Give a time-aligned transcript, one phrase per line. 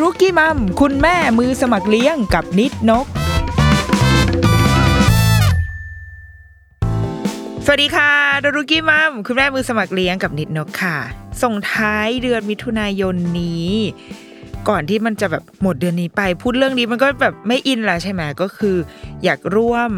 [0.00, 3.06] The Rookie Mom คุณแม่มือสมัครเลี้ยงกับนิดนก
[7.64, 8.10] สวัสดีค่ะ
[8.44, 10.96] The Rookie Mom คุณแม่มือสมัครเลี้ยงกับนิดนกค่ะ
[11.42, 13.70] ส่งท้ายเดือนมิถุนายนนี้
[14.68, 18.76] ก่อนที่มันจะแบบหมดเดือนนี้ไป พูดเรื่องนี้มันก็แบบไม่อินละใช่ไหมก็คือ
[19.24, 19.90] อยากร่วม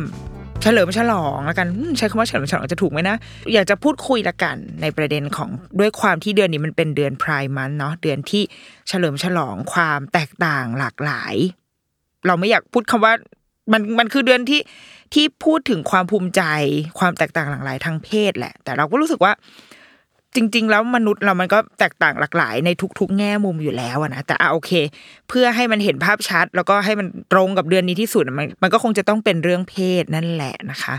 [0.62, 1.68] เฉลิมฉลองละกัน
[1.98, 3.16] ใช้คำว่าเฉลิมฉลองจะถูกไหมนะ
[3.54, 8.42] อยากจะพูดคุยละกันในประเด็นของด้วยความที่เดือนนี้มันเป็นเดือนพรายมันเนาะเดือนที่
[8.88, 11.34] เฉลิมฉลองความแตกต่างหลากหลาย
[12.26, 13.12] เราไม่อยากพูดคำว่า
[13.72, 14.60] มันมันคือเดือนที่
[15.14, 16.42] ที่พูดถึงความภูมิใจ
[16.98, 19.32] ความแตกต่างหลากหลายทางเพศแหละ แต่เราก็รู้สึกว่า
[20.34, 24.72] จริง ๆ แล้วมนุษย์เรามันก็แตกต่างหลากหลายในทุก ๆ แง่มุมอยู่แล้วนะแต่อะโอเค
[25.28, 30.94] เพื่อให้มันเห็นภาพชัด แล้วก็ให้มันตรงกับเดือนนี้ที่สุดมันมันก็คงจะต้องเป็นเรื่องเพศนั่นแหละนะคะ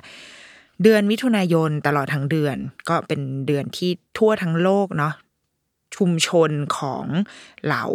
[0.83, 2.55] เดือนมิถุนายนตลอดทั้งเดือน
[2.89, 5.13] ก็เป็นเดือนที่ทั่วทั้งโลกเนาะ
[5.95, 7.05] ชุมชนของ
[7.65, 7.85] เหล่า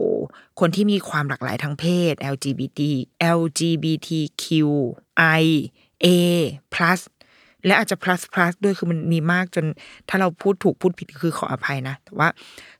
[0.60, 2.81] คนที่มีความหลากหลายทางเพศ LGBT
[3.41, 4.65] LGBTQI
[6.04, 6.06] A
[6.75, 7.00] plus
[7.66, 9.64] และอาจจะ plus plus ด้วยคือมันมีมากจน
[10.08, 12.28] ถ้าเราพูดถูกพูดผิดคือขออภัยนะ แต่ว่า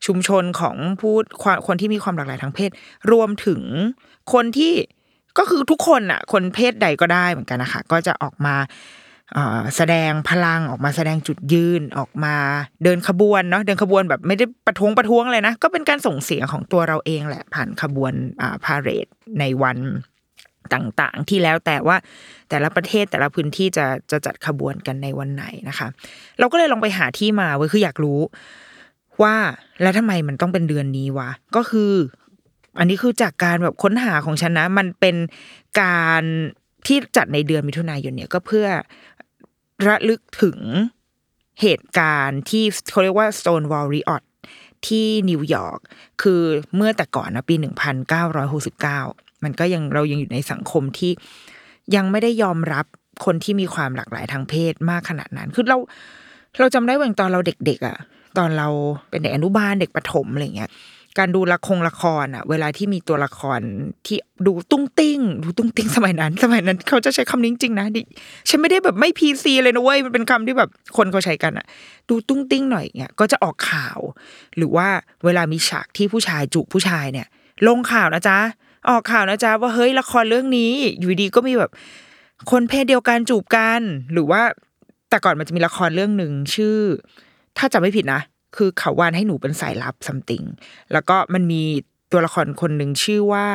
[0.07, 2.71] ชุมชนของพูดความคนที่มีความหลากหลายทางเพศ
[3.13, 3.63] รวมถึง
[4.33, 4.75] คนที่
[5.39, 8.57] ก็คือทุกคนอะคนเพศใดก็ได้เหมือนกันนะคะก็จะออกมา
[9.77, 12.35] แสดงพลังออกมาแสดงจุดยืนออกมา
[12.85, 19.07] เดินขบวนเนาะเดินขบวนแบบไม่ได้ประท้วงประท้วงเลยนะ ก็เป็นการส่งเสียงของตัวเราเองแหละผ่านขบวนอ่าพาเรด
[19.41, 19.79] ในวัน
[20.75, 21.97] ต่างๆ ที่แล้วแต่ว่า
[22.49, 25.89] แต่ละประเทศแต่ละพื้นที่จะจะจัดขบวนกันในวันไหนนะคะ
[26.39, 28.21] เราก็เลยลองไปหาที่มาเว้ยคืออยากรู้
[29.23, 29.37] ว่า
[29.83, 31.93] แล้วทำไมมันต้องเป็นเดือนนี้วะก็คือ
[32.79, 35.17] อันนี้คือจากการแบบค้นหาของฉันนะ มันเป็น
[35.83, 36.23] การ
[36.87, 38.67] ที่จัดในเดือนมิถุนายนเนี่ยก็เพื่อ
[39.87, 40.59] ระลึกถึง
[41.63, 44.23] เหตุการณ์ที่เขาเรียกว่า Stonewall Riot
[44.87, 45.79] ที่นิวยอร์ก
[46.23, 46.43] คือ
[46.77, 51.13] เมื่อแต่ก่อนนะปี 1969 มันก็ยังเรายังอยู่ในสังคมที่
[51.95, 52.87] ยังไม่ได้ยอมรับ
[53.25, 55.77] คนที่มีความหลากหลายทางเพศมากขนาดนั้น คือเรา
[56.59, 57.99] เราจำได้ว่าตอนเราเด็ก ๆอะ
[58.39, 58.69] ตอนเรา
[59.11, 60.71] เป็นเด็กอนุบาลเด็กประถมอะไรเงี้ย
[61.19, 63.61] การดูละครละครอะ เวลาที่มีตัวละคร
[64.07, 68.03] ที่ดูตุ้งติ้ง ดูตุ้งติ้งสมัยนั้น สมัยนั้น เขาจะใช้คำนี้จริงๆนะดิ
[68.49, 71.67] ฉันไม่ได้แบบไม่พีซีเลยนะเว้ยมันเป็นคำที่แบบคนเขาใช้กันอะ
[72.09, 73.99] ดูตุ้งติ้งหน่อยเงี้ยก็จะออกข่าว
[74.57, 74.89] หรือว่า
[75.25, 77.27] เวลามีฉากที่ผู้ชายจูบผู้ชายเนี่ย
[77.67, 78.39] ลงข่าวนะจ๊ะ
[78.89, 81.71] ออกข่าวนะจ๊ะว่าเฮ้ยละครเรื่องนี้ อยู่ดีก็มีแบบ
[82.51, 83.81] คนเพศเดียวกันจูบกัน
[84.13, 84.43] หรือว่า
[85.11, 86.77] แต่ก่อนมันจะมีละครเรื่องหนึ่งชื่อ
[87.59, 88.21] ถ้าจำไม่ผิดนะ
[88.57, 90.43] คือเขาวานให้หนูเป็นสายลับซัมติง
[90.93, 91.63] แล้วก็มันมี
[92.13, 93.47] ตัวละครคนหนึ่งชื่อว่า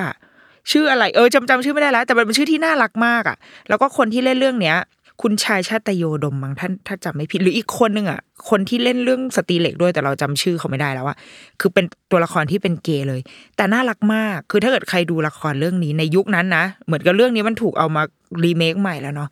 [0.71, 3.37] ชื่ออะไร เออจำจำชื่อไม่ได้แล้วแต่มันเป็นชื่อที่น่ารักมากอะ
[3.69, 4.77] แล้วก็คนที่เล่นเรื่องเนี้ย
[5.21, 8.19] คุณชายชาตโยดมมั้งท่านถ้าจำไม่ผิดหรืออีกคนหนึ่งอะ
[8.49, 11.17] คนที่เล่นเรื่องสตีเหล็กด้วยแต่เราจำชื่อเขาไม่ได้แล้วอะ
[11.59, 13.21] คือเป็นตัวละครที่เป็นเกย์เลย
[13.55, 18.03] แต่น่ารักมากคือถ้าเกิดใครดูละครเรื่องนี้ในยุคนั้นนะเหมือนกับเรื่องนี้มันถูกเอามา
[18.43, 19.29] รีเมคใหม่แล้วเนาะ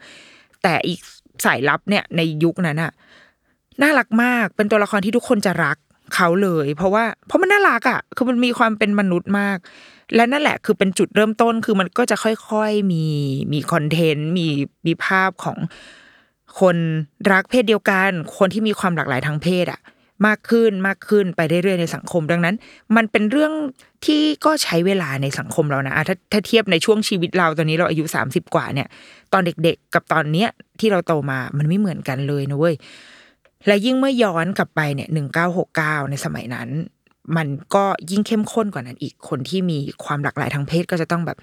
[0.63, 0.99] แต่อีก
[1.45, 2.91] สายลับเนี่ยในยุคนั้นอะ
[3.81, 5.77] น่ารักมากเป็นตัวละครที่ทุกคนจะรัก
[6.15, 9.57] เขาเลย เพราะว่าเพราะมันน่ารักอะคือมันมีความเป็นมนุษย์มาก
[10.15, 13.05] และนั่นแหละคือเป็นจุดเริ่มต้นคือมันก็จะค่อยๆมี
[13.53, 14.47] มีคอนเทนต์มี
[14.85, 15.57] มีภาพของ
[16.59, 16.77] คน
[17.31, 19.81] รักเพศเดียวกัน คนที่มีความหลากหลายทางเพศอะ
[20.27, 22.55] มากขึ้นมากขึ้นไปเรื่อยๆในสังคมดังนั้น
[22.95, 23.53] มันเป็นเรื่อง
[24.05, 28.87] ที่ก็ใช้เวลาในสังคมเรานะถ้าถ้าเทียบในช่วงชีวิตเราตอนนี้เราอายุสามสิบกว่าเนี่ย
[29.33, 30.49] ตอนเด็กๆ กับตอนเนี้ย
[30.79, 32.75] ที่เราโตมามันไม่เหมือนกันเลยนะเว้ย
[33.67, 36.69] และยิ่งเมื่อย้อนกลับไปเนี่ยหนึ่งเก้าหกเก้าในสมัยนั้น
[37.37, 41.37] มันก็ยิ่งเข้มข้นกว่านั้นอีกคนที่มีความหลากหลายทางเพศก็จะต้องแบบ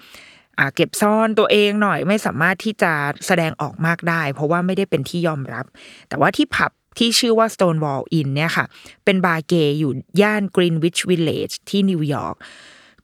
[0.75, 2.91] เก็บซ่อนตัวเองหน่อยไม่สามารถที่จะ
[3.27, 5.65] แสดงออกมากได้ เพราะว่าไม่ได้เป็นที่ยอมรับ
[6.09, 8.65] แต่ว่าที่ผับที่ชื่อว่า Stonewall Inn เนี่ยค่ะ
[9.05, 9.91] เป็นบาร์เกย์อยู่
[10.21, 12.35] ย่าน Greenwich Village ที่นิวยอร์ก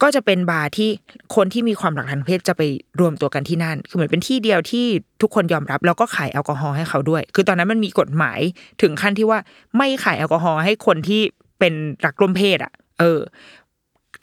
[0.02, 0.90] ก็จะเป็นบาร์ที่
[1.36, 2.62] คนที่มีความหลากหลายทางเพศจะไป
[3.00, 4.86] รวมตัวกันที่นั่น คือเหมือนเป็นที่เดียวที่
[5.22, 8.40] ทุกคนยอมรับ แล้วก็ขายแอลกอฮอล์ให้เขาด้วย คือตอนนั้นมันมีกฎหมาย
[8.82, 9.40] ถึงขั้นที่ว่า
[9.78, 11.22] ไม่ขายแอลกอฮอล์ให้คนที่
[11.60, 11.74] เป็น
[12.06, 13.20] รักร่วมเพศอะ เออ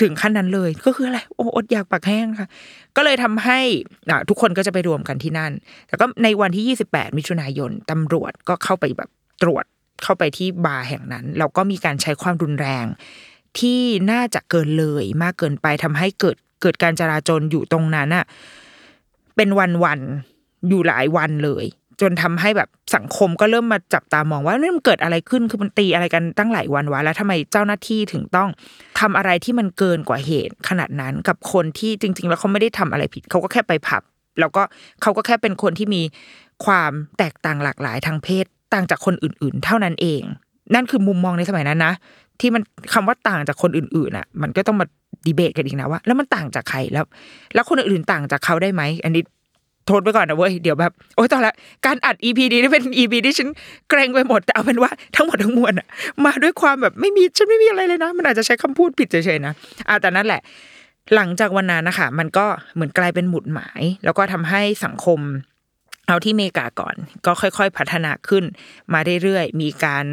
[0.01, 2.49] ถึงขั้นนั้นเลยก็คืออะไรโอ้อดอยากปากแห้งค่ะ
[2.97, 3.59] ก็เลยทำให้
[4.11, 5.53] อ่าทุกคนก็จะไปรวมกันที่นั่น
[5.89, 9.11] แต่ก็ในวันที่ 28 มิถุนายนตำรวจก็เข้าไปแบบ
[9.43, 9.65] ตรวจ
[10.03, 12.87] เข้าไปที่บาร์แห่งนั้นแล้วก็มีการใช้ความรุนแรง
[13.59, 13.81] ที่
[14.11, 18.25] น่าจะเกินเลยมากเกินไปทำให้เกิดเกิดการจราจรอยู่ตรงนั้นอะ
[19.37, 20.01] เป็นวันวัน
[20.69, 21.65] อยู่หลายวันเลย
[22.01, 28.49] จนทำให้แบบสังคมก็เริ่มมาจับตามองว่านี่มันเกิดอะไรขึ้นคือมันตีอะไรกันตั้งหลายวันวะแล้วทำไมเจ้าหน้าที่ถึงต้อง
[29.01, 34.03] ทำอะไรที่มันเกินกว่าเหตุ ขนาดนั้นกับคนที่จริง ๆ แล้วเขาไม่ได้ทำอะไรผิดเขาก็แค่ไปผับ
[34.41, 34.63] แล้วก็
[35.03, 36.03] เขาก็แค่เป็นคนที่มี
[36.65, 40.23] ความแตกต่างหลากหลายทางเพศต่างจากคนอื่น ๆ เท่านั้นเอง
[40.75, 41.93] นั่นคือมุมมองในสมัยนั้นนะ
[42.41, 42.63] ที่มัน
[42.93, 44.87] คำว่าต่างจากคนอื่นๆอะ มันก็ต้องมา
[45.27, 47.05] ดีเบตกันอีกนะว่าแล้วมันต่างจากใครแล้ว
[47.55, 49.23] แล้วคนอื่นๆต่างจากเขาได้ไหมอันนี้
[49.87, 51.55] โทษไปก่อนนะเว้ยเดี๋ยวแบบโอ๊ยตอนละ
[51.87, 53.49] การอัด EP นี้นี่เป็น EP ที่ฉัน
[53.91, 55.87] เกรงไปหมดแต่เอาเป็นว่าทั้งหมดทั้งมวลอะ
[56.25, 59.53] มาด้วยความแบบไม่มีฉันไม่มีอะไรเลยนะ มันอาจจะใช้คำพูดผิดเฉยๆนะ
[59.89, 60.41] อ่าแต่นั่นแหละ
[61.15, 65.21] หลังจากวันนั้นนะคะมันก็เหมือนกลายเป็นหมุดหมาย แล้วก็ทำให้สังคม
[66.07, 66.97] เอาที่เมกาก่อน
[67.27, 68.45] ก็ค่อยๆ พัฒนาขึ้น
[68.93, 70.05] มาเรื่อยๆ มีการ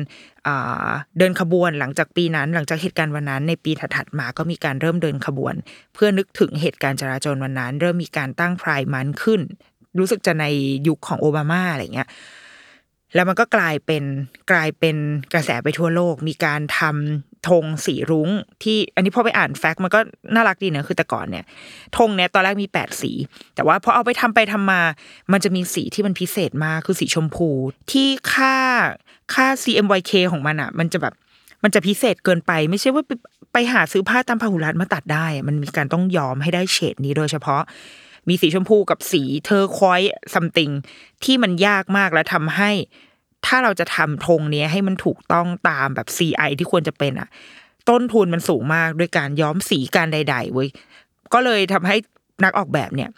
[1.17, 5.55] เดินขบวนหลังจากปีนั้น หลังจากเหตุการณ์วันนั้น ในปีถัดๆมาก็มีการเริ่มเดินขบวน
[5.93, 9.41] เพื่อนึกถึงเหตุการณ์จราจรวันนั้น เริ่มมีการตั้งพรายมันขึ้น
[9.99, 10.45] รู้สึกจะใน
[10.87, 12.09] ยุคของโอบามาอะไรเงี้ย
[13.15, 14.03] แล้วมันก็กลายเป็น
[14.51, 14.95] กลายเป็น
[15.33, 18.29] กระแสไปทั่วโลก มีการทำธงสีรุ้ง
[18.63, 19.99] ที่อันนี้พอไปอ่านแฟกต์มันก็
[20.33, 21.45] น่ารักดีนะคือแต่ก่อนเนี่ย
[21.97, 23.11] ธงเนี่ยตอนแรกมีแปดสี
[23.55, 24.81] แต่ว่าพอเอาไปทำไปทำมา
[25.31, 27.49] มันจะมีสีที่มันพิเศษมากคือสีชมพู
[27.91, 28.55] ที่ค่า
[29.33, 31.13] ค่า CMYK ของมันอะ มันจะแบบ
[31.63, 33.11] มันจะพิเศษเกินไป ไม่ใช่ว่าไป
[33.53, 37.61] ไปหาซื้อผ้าตามพาหุรัตมาตัดได้ มันมีการต้องยอมให้ได้เฉดนี้โดยเฉพาะ
[38.27, 40.69] มีสีชมพูกับสี turquoise something
[41.23, 42.71] ที่มันยากมากและทำให้
[43.45, 47.29] ถ้าเราจะทำธงเนี้ยให้มันถูกต้องตามแบบ CI ที่ควรจะเป็นอะ
[47.89, 50.69] ต้นทุนมันสูงมากด้วยการย้อมสีการใด ๆเว้ย
[51.33, 51.95] ก็เลยทำให้
[52.43, 53.09] นักออกแบบเนี่ย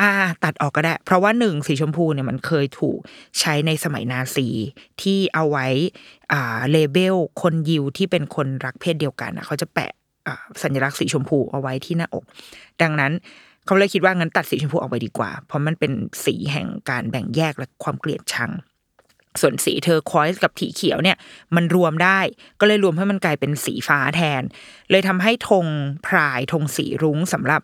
[0.00, 0.10] อ่า
[0.44, 2.98] ตัดออกก็ได้ เพราะว่าหนึ่งสีชมพูเนี่ยมันเคยถูก
[3.38, 4.48] ใช้ในสมัยนาซี
[5.02, 5.66] ที่เอาไว้
[6.32, 9.92] อ่า label คนยิวที่เป็นคนรักเพศเดียวกันอะเขาจะแปะ
[10.26, 12.24] อ่าสัญลักษณ์สีชมพูเอาไว้ที่หน้าอก
[12.82, 13.12] ดังนั้น
[13.66, 15.92] เขาเลยคิดว่างั้นตัดสีชมพูออกไปดีกว่า เพราะมันเป็น
[16.24, 18.50] สีแห่งการแบ่งแยกและความเกลียดชัง
[19.40, 21.16] ส่วนสี turquoise กับสีเขียวเนี่ย
[21.56, 22.20] มันรวมได้
[22.60, 24.42] ก็เลยรวมให้มันกลายเป็นสีฟ้าแทน
[24.90, 25.66] เลยทำให้ธง
[26.06, 27.60] pride ธงสีรุ้งสำหรับ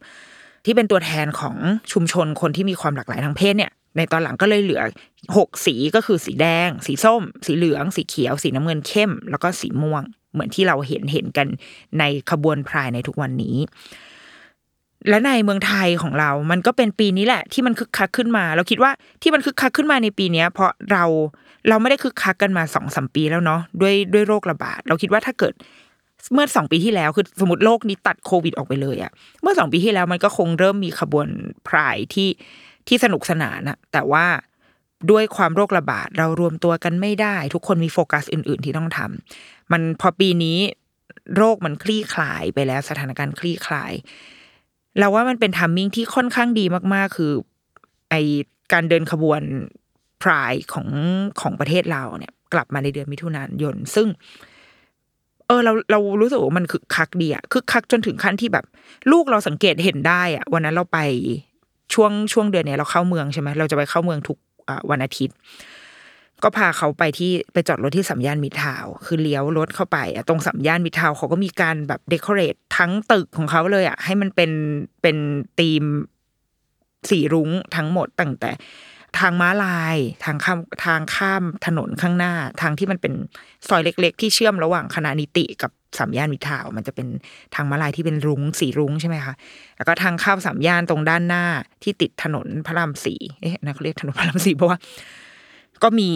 [0.64, 1.56] ที่เป็นตัวแทนของ
[1.92, 4.82] ชุมชนคนที่มีความหลากหลายทางเพศเนี่ย ในตอนหลังก็เลยเหลือ
[5.36, 10.02] หกสีก็คือสีแดง สีส้ม สีเหลือง สีเขียว สีน้ำเงินเข้ม แล้วก็สีม่วง
[10.32, 11.46] เหมือนที่เราเห็นเห็นกัน
[11.98, 13.56] ในขบวนพรายในทุกวันนี้
[15.08, 18.90] และในเมืองไทยของเรา มันก็เป็นปีนี้แหละ ที่มันคึกคักขึ้นมา เราคิดว่า
[19.22, 21.04] ที่มันคึกคักขึ้นมาในปีเนี้ยเพราะเรา
[21.68, 25.52] เราไม่ได้คึกคักกันมาสองสมปีแล้วเนาะด้วยด้วยโรคระบาด เราคิดว่าถ้าเกิด
[26.32, 29.12] เมื่อสองปีที่แล้วคือสมมติโลกนี้ตัดโควิดออกไปเลยอะ
[29.42, 31.28] เมื่อสองปีที่แล้วมันก็คงเริ่มมีขบวน
[31.68, 32.28] พรายที่
[32.88, 34.26] ที่สนุกสนานอะแต่ว่า
[35.10, 40.58] ด้วยความโรคระบาดเรารวมตัวกันไม่ได้ ทุกคนมีโฟกัสอื่น ๆ ที่ต้องทำมันพอปีนี้
[41.36, 43.92] โรคมันคลี่คลายไปแล้วสถานการณ์คลี่คลาย
[44.98, 47.32] เราว่ามันเป็นทัมมิ่งที่ค่อนข้างดีมากๆ คือ
[48.10, 48.14] ไอ
[48.72, 49.40] การเดินขบวน
[50.22, 50.88] พรายของ
[51.40, 54.08] ของประเทศเราเนี่ย กลับมาในเดือนมิถุนายน ซึ่ง
[55.46, 58.64] เออ เราเรารู้สึกว่ามันคึกคักดีอะคึกคักจนถึงขั้นที่แบบ
[59.12, 60.98] ลูกเราสังเกตเห็นได้อะวันนั้นเราไป
[61.94, 64.38] ช่วงช่วงเดือนเนี้ยเราเข้าเมืองใช่ไหมเราจะไปเข้าเมืองทุก
[64.90, 65.36] วันอาทิตย์
[66.42, 74.50] ก็พาเขาไปที่ไปจอดรถที่สัมย่านมิทาว์คือเลี้ยวรถเข้าไปอะตรงสัมย่านมิทาว์เขาก็มีการแบบเดคอเรททั้งตึกของเขาเลยอะให้มันเป็น
[75.02, 75.16] เป็น
[75.58, 75.84] ธีม
[77.10, 78.50] สีรุ้งทั้งหมดตั้งแต่
[79.18, 83.12] ทางม้าลายทางข้ามทางข้ามถนนข้างหน้า ทางที่มันเป็น
[83.68, 87.08] ซอยเล็ก ๆ ที่เชื่อมระหว่างคณะนิติกับสามย่านมิตรทาวน์มันจะเป็น
[87.54, 89.34] ทางม้าลายที่เป็นรุ้งสีรุ้งใช่ไหมคะ
[89.76, 91.44] แล้วก็ทางเข้าสามย่านตรงด้านหน้า
[91.82, 94.78] ที่ติดถนนพระรามสี่เอ๊ะนะเขาเรียกถนนพระรามสี่เพราะว่า
[95.82, 96.10] ก็มี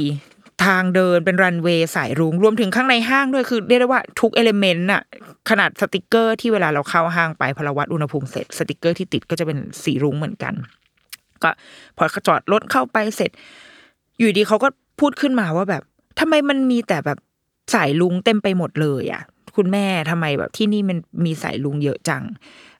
[0.64, 5.02] ทางเดินเป็นรันเวย์สายรุ้งรวมถึงข้างในห้างด้วยคือเรียกได้ว่าทุก element น่ะ
[5.50, 10.54] ขนาดสติกเกอร์ที่เวลาเราเข้าห้างไปพอเราวัดอุณหภูมิเสร็จสติกเกอร์ที่ติดก็จะเป็นสีรุ้งเหมือนกัน
[11.42, 11.50] ก็
[11.96, 13.30] พอจอดรถเข้าไปเสร็จ
[14.18, 14.68] อยู่ดีเขาก็
[15.00, 15.82] พูดขึ้นมาว่าแบบ
[16.20, 17.18] ทำไมมันมีแต่แบบ
[17.74, 19.22] สายลุงเต็มไปหมดเลยอะ
[19.56, 22.22] คุณแม่ทำไมแบบที่นี่มันมีสายลุงเยอะจัง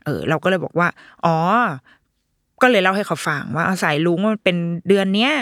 [0.05, 0.89] เออ เราก็เลยบอกว่า
[1.25, 1.37] อ๋อ
[2.63, 4.57] ก็เลยเล่าให้เขาฟังว่าสายลุงมันเป็น
[4.89, 5.33] เดือนเนี้ย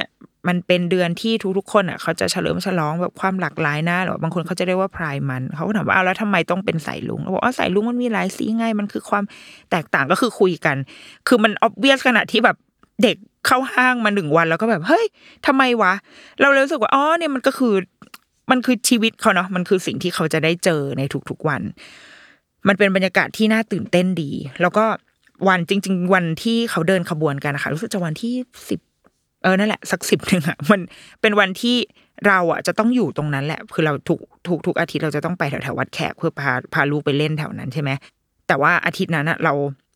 [0.48, 9.24] มันเป็นเดือนที่ทุกๆคนอะเขาจะเฉลิมฉลองแบบความหลากหลายนะหรือบางคนเขาจะเรียกว่าพรายมัน เขาก็ถามว่าเอาแล้วทำไมต้องเป็นสายลุงเราบอกว่าสายลุงมันมีหลายสีไงมันคือความ
[9.70, 10.76] แตกต่างก็คือคุยกัน
[11.26, 12.56] คือมันออบเวียสขนาดที่แบบ
[13.02, 15.06] เด็กเข้าห้างมาหนึ่งวันแล้วก็แบบเฮ้ย
[15.46, 15.92] ทำไมวะ
[16.40, 17.74] เราเลยรู้สึกว่าอ๋อเนี่ยมันก็คือ
[18.50, 21.62] มันคือชีวิตเขาเนาะมันคือสิ่งที่เขาจะได้เจอในทุกๆวัน
[22.68, 24.84] มันเป็นบรรยากาศที่น่าตื่นเต้นดี แล้วก็
[25.48, 28.34] วันจริง ๆ วันที่เขาเดินขบวนกันนะคะรู้สึกจะวันที่
[28.68, 28.80] สิบ
[29.42, 30.80] เออนั่นแหละ สักสิบหนึ่งอะมัน
[31.20, 31.76] เป็นวันที่
[32.26, 37.90] เราอะจะต้องอยู่ตรงนั้นแหละ คือเราทุกทุกทุกอาทิตย์เราจะต้องไปแถวแถววัดแขกเพื่อพาพาลูกไปเล่นแถวนั้นใช่ไหม
[38.48, 39.54] แต่ว่าอาทิตย์นั้นอะเรา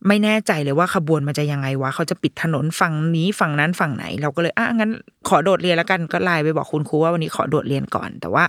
[0.08, 4.90] ไม่แน่ใจเลยว่าขบวนมันจะยังไงวะเขาจะปิดถนนฝั่งนี้ฝั่งนั้นฝั่งไหน เราก็เลยอะงั้น
[5.28, 8.44] ขอโดดเรียนแล้วกันก็ไลน์ไปบอกคุณครูว่าวันนี้ขอโดดเรียนก่อน แต่ว่า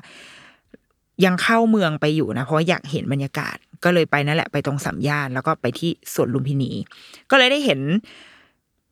[1.25, 6.71] ยังเข้าเมืองไปอยู่นะเพราะอยากเห็นบรรยากาศ ก็เลยไปนั่นแหละไปตรงสามย่านแล้วก็ไปที่สวนลุมพินี
[7.31, 7.79] ก็เลยได้เห็น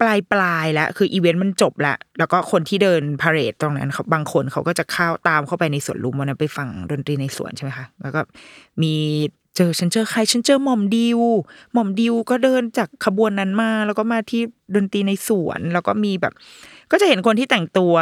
[0.01, 8.19] ปลายปลายแล้วคืออีเวนต์มันจบแล้วแล้วก็คนที่เดิน parade ตรงนั้นเขาบางคนเขาก็จะเข้าตามเข้าไปในสวนลุมวันนั้นไปฟังดนตรีในสวนใช่ไหมคะแล้วก็
[8.81, 8.93] มี
[9.57, 11.19] เจอฉันเจอใครฉันเจอหม่อมดิว
[11.73, 14.41] หม่อมดิวก็เดินจากขบวนนั้นมา แล้วก็มาที่
[14.75, 16.33] ดนตรีในสวน แล้วก็มีแบบ
[16.91, 17.93] ก็จะเห็นคนที่แต่งตัว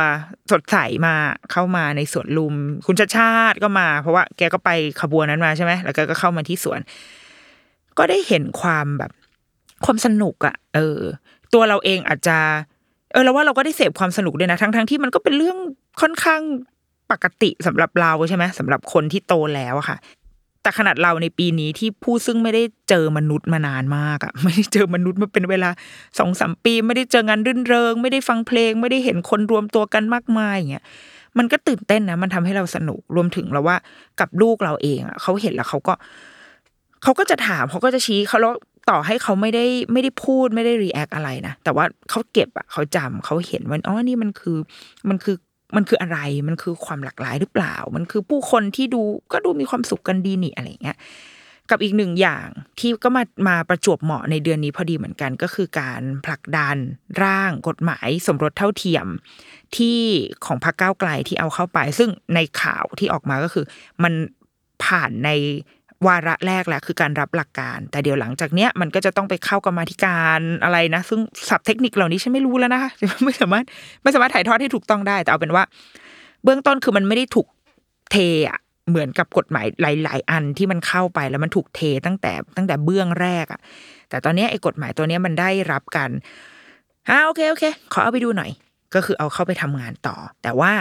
[0.51, 1.15] สดใสมา
[1.51, 2.53] เข้ามาในสวนลุม
[2.85, 4.69] คุณชาชาติก็มา เพราะว่าแกก็ไป
[5.01, 6.79] ขบวนนั้นมาใช่ไหมแล้วแกก็เข้ามาที่สวน
[7.97, 9.11] ก็ได้เห็นความแบบ
[9.85, 10.99] ความสนุกอะเออ
[11.53, 12.37] ตัวเราเองอาจจะ
[13.11, 15.57] เออเราว่าเราก็ได้เสพความสนุกด้วยนะทั้งทั้งที่มันก็เป็นเรื่อง
[16.01, 16.41] ค่อนข้าง
[17.11, 19.97] ปกติสำหรับเราใช่ไหมสำหรับคนที่โตแล้วอะค่ะ
[20.61, 25.69] แต่ขนาดเราในปีนี้ที่ผู้ซึ่งไม่ได้เจอมนุษย์มานานมากอะไม่ได้เจอมนุษย์มาเป็นเวลา
[26.19, 30.85] สองสามปี ไม่ได้เจองานรื่นเริง ไม่ได้ฟังเพลง ไม่ได้เห็นคนรวมตัวกันมากมายอย่างเงี้ย
[31.37, 33.77] มันก็ตื่นเต้นนะ มันทำให้เราสนุกรวมถึงเราว่า
[34.19, 35.93] กับลูกเราเองอะเขาเห็นแล้วเขาก็
[37.03, 38.53] เขาก็จะถามเขาก็จะชี้เขาแล้ว
[38.89, 44.57] ต่อให้เขาไม่ได้ไม่ได้พูดไม่ได้รีแอคอะไรนะแต่ว่าเขาเก็บอะเขาจำเขาเห็นว่าอ๋อนี่มันคือ
[45.09, 45.35] มันคือ
[45.75, 50.97] มันคืออะไรมันคือความหลากหลายหรือเปล่า มันคือผู้คนที่ดูก็ดูมีความสุขกันดีนี่อะไรเงี้ย
[51.69, 52.47] กับอีกหนึ่งอย่าง
[52.79, 56.77] ที่ก็มามาประจวบเหมาะในเดือนนี้พอดีเหมือนกัน ก็คือการผลักดัน
[57.23, 59.07] ร่างกฎหมายสมรสเท่าเทียม
[59.75, 59.99] ที่
[60.45, 63.65] ของพรรคก้าวไกลที่เอาเข้าไป ซึ่งในข่าวที่ออกมาก็คือ
[64.03, 64.13] มัน
[64.83, 65.29] ผ่านใน
[66.07, 72.91] วาระแรกแหละคือการรับหลักการ แต่เดี๋ยวหลังจากเนี้ยมันก็จะต้องไปเข้ากรรมธิการอะไรนะ ซึ่งศัพท์เทคนิคเหล่านี้ฉันไม่รู้แล้วนะคะ
[73.25, 73.65] ไม่สามารถ
[74.03, 75.63] ไม่สามารถถ่ายทอดให้ถูกต้องได้ แต่เอาเป็นว่า
[76.43, 77.47] เบื้องต้นคือมันไม่ได้ถูก
[78.11, 78.17] เท
[78.49, 83.59] อะเหมือนกับกฎหมายหลาย ๆ อันที่มันเข้าไปแล้วมันถูกเทตั้งแต่ตั้งแต่เบื้องแรกอะ
[84.09, 86.09] แต่ตอนนี้ไอ้กฎหมายตัวนี้มันได้รับกัน
[87.09, 87.63] อ่าโอเคโอเค
[87.93, 88.51] ขอเอาไปดูหน่อย
[88.93, 90.71] ก็คือเอาเข้าไปทำงานต่อ แต่ว่า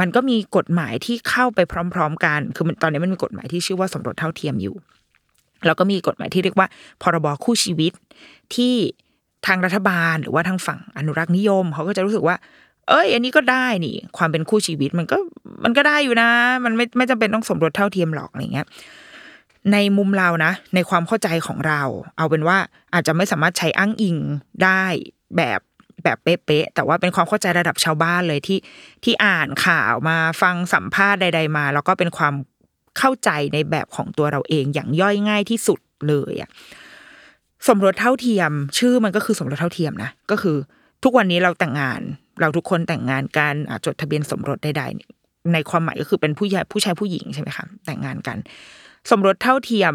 [0.00, 1.60] มันก็มีกฎหมายที่เข้าไป
[1.94, 4.74] พร้อม ๆ กัน คือตอนนี้มันมีกฎหมายที่ชื่อว่าสมรสเท่าเทียมอยู่
[5.66, 6.66] แล้วก็มีกฎหมายที่เรียกว่า
[7.02, 7.92] พรบคู่ชีวิต
[8.54, 8.74] ที่
[9.46, 12.36] ทางรัฐบาลหรือว่าทางฝั่งอนุรักษ์นิยมเขาก็จะรู้สึกว่า
[12.88, 15.16] เอ้ย อันนี้ก็ได้นี่ ความเป็นคู่ชีวิตมันก็
[15.64, 16.30] มันก็ได้อยู่นะ
[16.64, 18.66] มันไม่ไม่จำเป็นต้องสมรสเท่าเทียมหรอกอะไรเงี้ย
[19.72, 21.82] ในมุมเรานะ ในความเข้าใจของเรา
[22.16, 22.58] เอาเป็นว่า
[22.94, 24.16] อาจจะไม่สามารถใช้อ้างอิง
[24.64, 24.84] ได้
[25.36, 25.60] แบบ
[26.04, 28.58] แบบเป๊ะๆแต่ว่าเป็นความเข้าใจระดับชาวบ้านเลยที่
[29.04, 32.34] ที่อ่านข่าวมาฟังสัมภาษณ์ใด ๆ มา แล้วก็เป็นความ
[32.98, 36.50] เข้าใจในแบบของตัวเราเองอย่างย่อยง่ายที่สุดเลยอะ
[37.68, 40.56] สมรสเท่าเทียม ชื่อมันก็คือสมรสเท่าเทียมนะก็คือ
[41.04, 42.00] ทุกวันนี้เราแต่งงาน
[42.40, 44.82] เราทุกคนแต่งงานกันจดทะเบียนสมรสใด
[45.16, 48.36] ๆ ในความหมายก็คือเป็นผู้ชายผู้ชายผู้หญิงใช่ไหมคะแต่งงานกัน
[49.10, 49.92] สมรสเท่าเทียม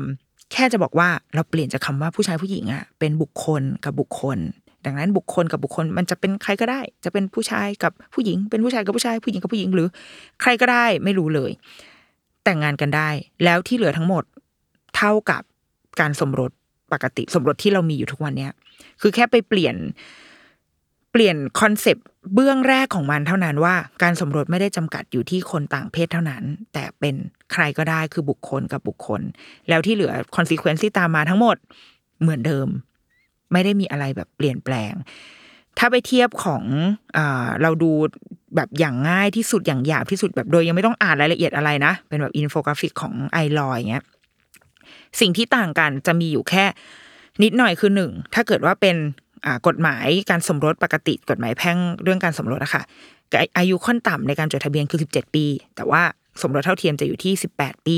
[0.52, 4.38] แค่จะบอกว่าเราเปลี่ยนจากคาว่าผู้ชายผู้หญิงอะเป็นบุคคลกับบุคคล
[4.86, 9.88] ดังนั้นบุคคลกับบุคคลมันจะเป็นใครก็ได้ จะเป็นผู้ชายกับผู้หญิง เป็นผู้ชายกับผู้ชาย ผู้หญิงกับผู้หญิงหรือ
[10.42, 11.52] ใครก็ได้ไม่รู้เลย
[12.44, 13.10] แต่งงานกันได้
[13.44, 14.24] แล้วที่เหลือทั้งหมด
[14.96, 15.42] เท่ากับ
[16.00, 16.52] การสมรส
[16.92, 18.52] ปกติสมรสที่เรามีอยู่ทุกวันเนี้ย
[19.02, 19.76] คือแค่ไปเปลี่ยน
[21.12, 27.16] เปลี่ยนคอนเซปต์เบื้องแรกของมันเท่านั้นว่า การสมรสไม่ได้จำกัดอยู่ที่คนต่างเพศเท่านั้น แต่เป็น
[27.52, 29.22] ใครก็ได้คือบุคคลกับบุคคล
[29.70, 31.58] แล้วที่เหลือ consequence ที่ตามมาทั้งหมด
[32.22, 32.68] เหมือนเดิม
[33.52, 34.94] ไม่ได้มีอะไรแบบเปลี่ยนแปลง
[35.78, 36.64] ถ้าไปเทียบของ
[37.18, 37.20] อ
[37.62, 37.92] เราดู
[38.56, 44.04] แบบอย่างง่ายที่สุดอย่างหยาบที่สุดแบบโดยยังไม่ต้องอ่านรายละเอียดอะไรนะ เป็นแบบอินโฟกราฟิกของ iLaw เงี้ย
[45.20, 46.66] สิ่งที่ต่างกันจะมีอยู่แค่
[47.44, 48.96] นิดหน่อยคือหนึ่งถ้าเกิดว่าเป็น
[49.68, 52.84] กฎหมายการสมรสปกติกฎหมายแพ่งเรื่องการสมรสอะค่ะ
[53.58, 56.02] อายุขั้นต่ำในการจดทะเบียนคือ 17 ปี แต่ว่า
[56.42, 57.98] สมรสเท่าเทียมจะอยู่ที่ 18 ปี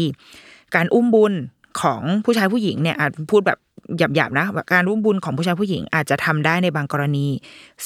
[0.76, 1.34] การอุ้มบุญ
[1.82, 3.60] ของผู้ชายผู้หญิงเนี่ยอาจพูดแบบ
[3.98, 7.28] หยาบๆนะการอุ้มบุญของผู้ชายผู้หญิงอาจจะทำได้ในบางกรณี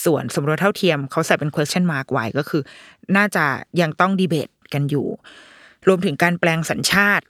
[0.03, 2.61] ส่วนสมรสเท่าเทียมเขาใส่เป็น question mark ไว้ก็คือ
[3.15, 3.45] น่าจะ
[3.81, 5.07] ยังต้องดีเบตกันอยู่
[5.87, 7.25] รวมถึงการแปลงสัญชาติ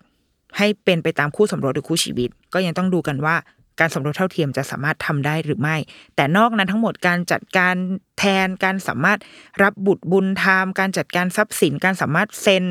[0.57, 3.35] ให้เป็นไปตามคู่สมรสหรือคู่ชีวิต ก็ยังต้องดูกันว่า
[3.79, 5.75] การสมรสเท่าเทียมจะสามารถทำได้หรือไม่
[6.15, 7.75] แต่นอกนั้นทั้งหมดการจัดการ
[8.17, 9.19] แทนการสามารถ
[9.63, 12.65] รับบุตรบุญธรรม การจัดการทรัพย์สินการสามารถเซ็น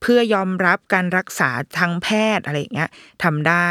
[0.00, 2.90] เพื่อยอมรับการรักษาทางแพทย์อะไรอย่างเงี้ย
[3.24, 3.68] ทำได้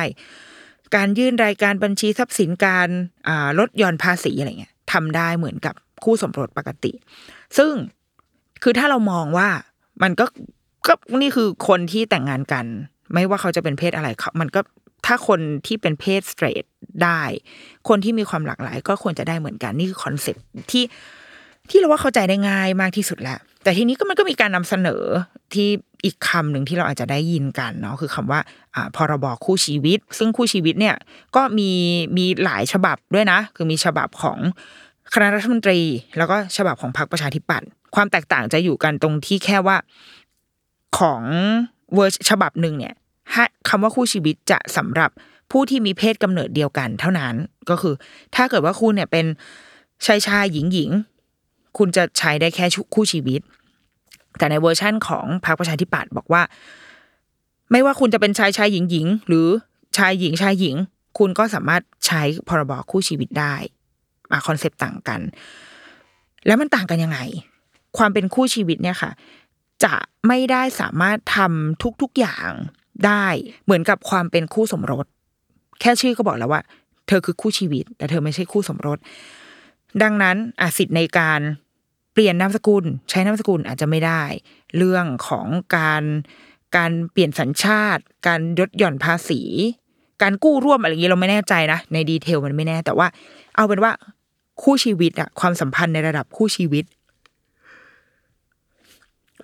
[0.95, 2.89] การยื่นรายการบัญชีทรัพย์สินการ
[3.59, 6.91] ลดหย่อนภาษีอะไรเงี้ยทำได้เหมือนกับคู่สมรสปกติ
[7.57, 7.71] ซึ่ง
[8.63, 9.49] คือถ้าเรามองว่า
[10.03, 10.25] มันก็
[10.87, 12.65] ก็นี่คือคนที่แต่งงานกัน
[13.13, 14.61] ไม่ว่าเขาจะเป็นเพศอะไรเขามันก็
[15.05, 16.63] ถ้าคนที่เป็นเพศ straight
[17.03, 17.21] ได้
[17.87, 20.35] คนที่มีความหลากหลาย ก็ควรจะได้เหมือนกันนี่คือคอนเซ็ป
[20.71, 20.83] ที่
[21.69, 25.03] ที่เราว่าเข้าใจได้ง่ายมากที่สุดแล้ว แต่ทีนี้ก็มันก็มีการนำเสนอ
[25.53, 25.67] ที่
[26.05, 28.39] อีกคำหนึ่งที่เราอาจจะได้ยินกันเนาะคือคำว่า
[28.75, 30.95] อ่าพรบคู่ชีวิต ซึ่งคู่ชีวิตเนี่ย
[31.36, 31.69] ก็มี
[32.17, 34.39] มีหลายฉบับด้วยนะ คือมีฉบับของ
[35.13, 35.79] คณะรัฐมนตรี
[36.17, 39.77] แล้วก็ฉบับของพรรคประชาธิปัตย์ความแตกต่างจะอยู่กันตรงที่แค่ว่า
[41.00, 41.24] ของ
[41.93, 42.93] เวอร์ฉบับหนึ่งเนี่ย
[43.69, 45.12] คำว่าคู่ชีวิตจะสำหรับ
[45.51, 47.36] ผู้ที่มีเพศกำเนิดเดียวกันเท่านั้น
[47.69, 47.93] ก็คือ
[48.36, 49.25] ถ้าเกิดว่าคุณเนี่ยเป็น
[50.05, 50.89] ชายชายหญิงหญิง
[51.77, 53.41] คุณจะใช้ได้แค่คู่ชีวิต
[54.38, 56.41] แต่ในเวอร์ชั่นของพรรคประชาธิปัตย์บอกว่า
[57.72, 59.48] ไม่ว่าคุณจะเป็นชายชายหญิงหญิงหรือ
[59.98, 60.75] ชายหญิงชายหญิง
[61.17, 63.55] คุณก็สามารถใช้พรบคู่ชีวิตได้
[64.32, 65.22] มาคอนเซปต์ต่างกัน
[66.46, 67.20] แล้วมันต่างกันยังไง
[67.98, 69.12] ความเป็นคู่ชีวิตเนี่ยค่ะ
[69.84, 69.94] จะ
[70.27, 72.50] ไม่ได้สามารถทำทุกๆอย่าง
[73.05, 73.25] ได้
[73.63, 75.05] เหมือนกับความเป็นคู่สมรส
[75.79, 76.62] แค่ชื่อก็บอกแล้วว่า
[77.08, 78.98] เธอคือคู่ชีวิต แต่เธอไม่ใช่คู่สมรส
[80.01, 81.39] ดังนั้นอาสิทธิ์ในการ
[82.15, 84.24] เปลี่ยนนามสกุล ใช้นามสกุลอาจจะไม่ได้
[84.77, 86.03] เรื่องของการ
[86.77, 89.41] การเปลี่ยนสัญชาติ การลดหย่อนภาษี
[90.22, 93.07] การกู้ร่วมอะไรอย่างนี้เราไม่แน่ใจนะ ในดีเทลมันไม่แน่ แต่ว่า
[93.55, 93.91] เอาเป็นว่า
[94.62, 96.86] คู่ชีวิตอะความสัมพันธ์ในระดับคู่ชีวิต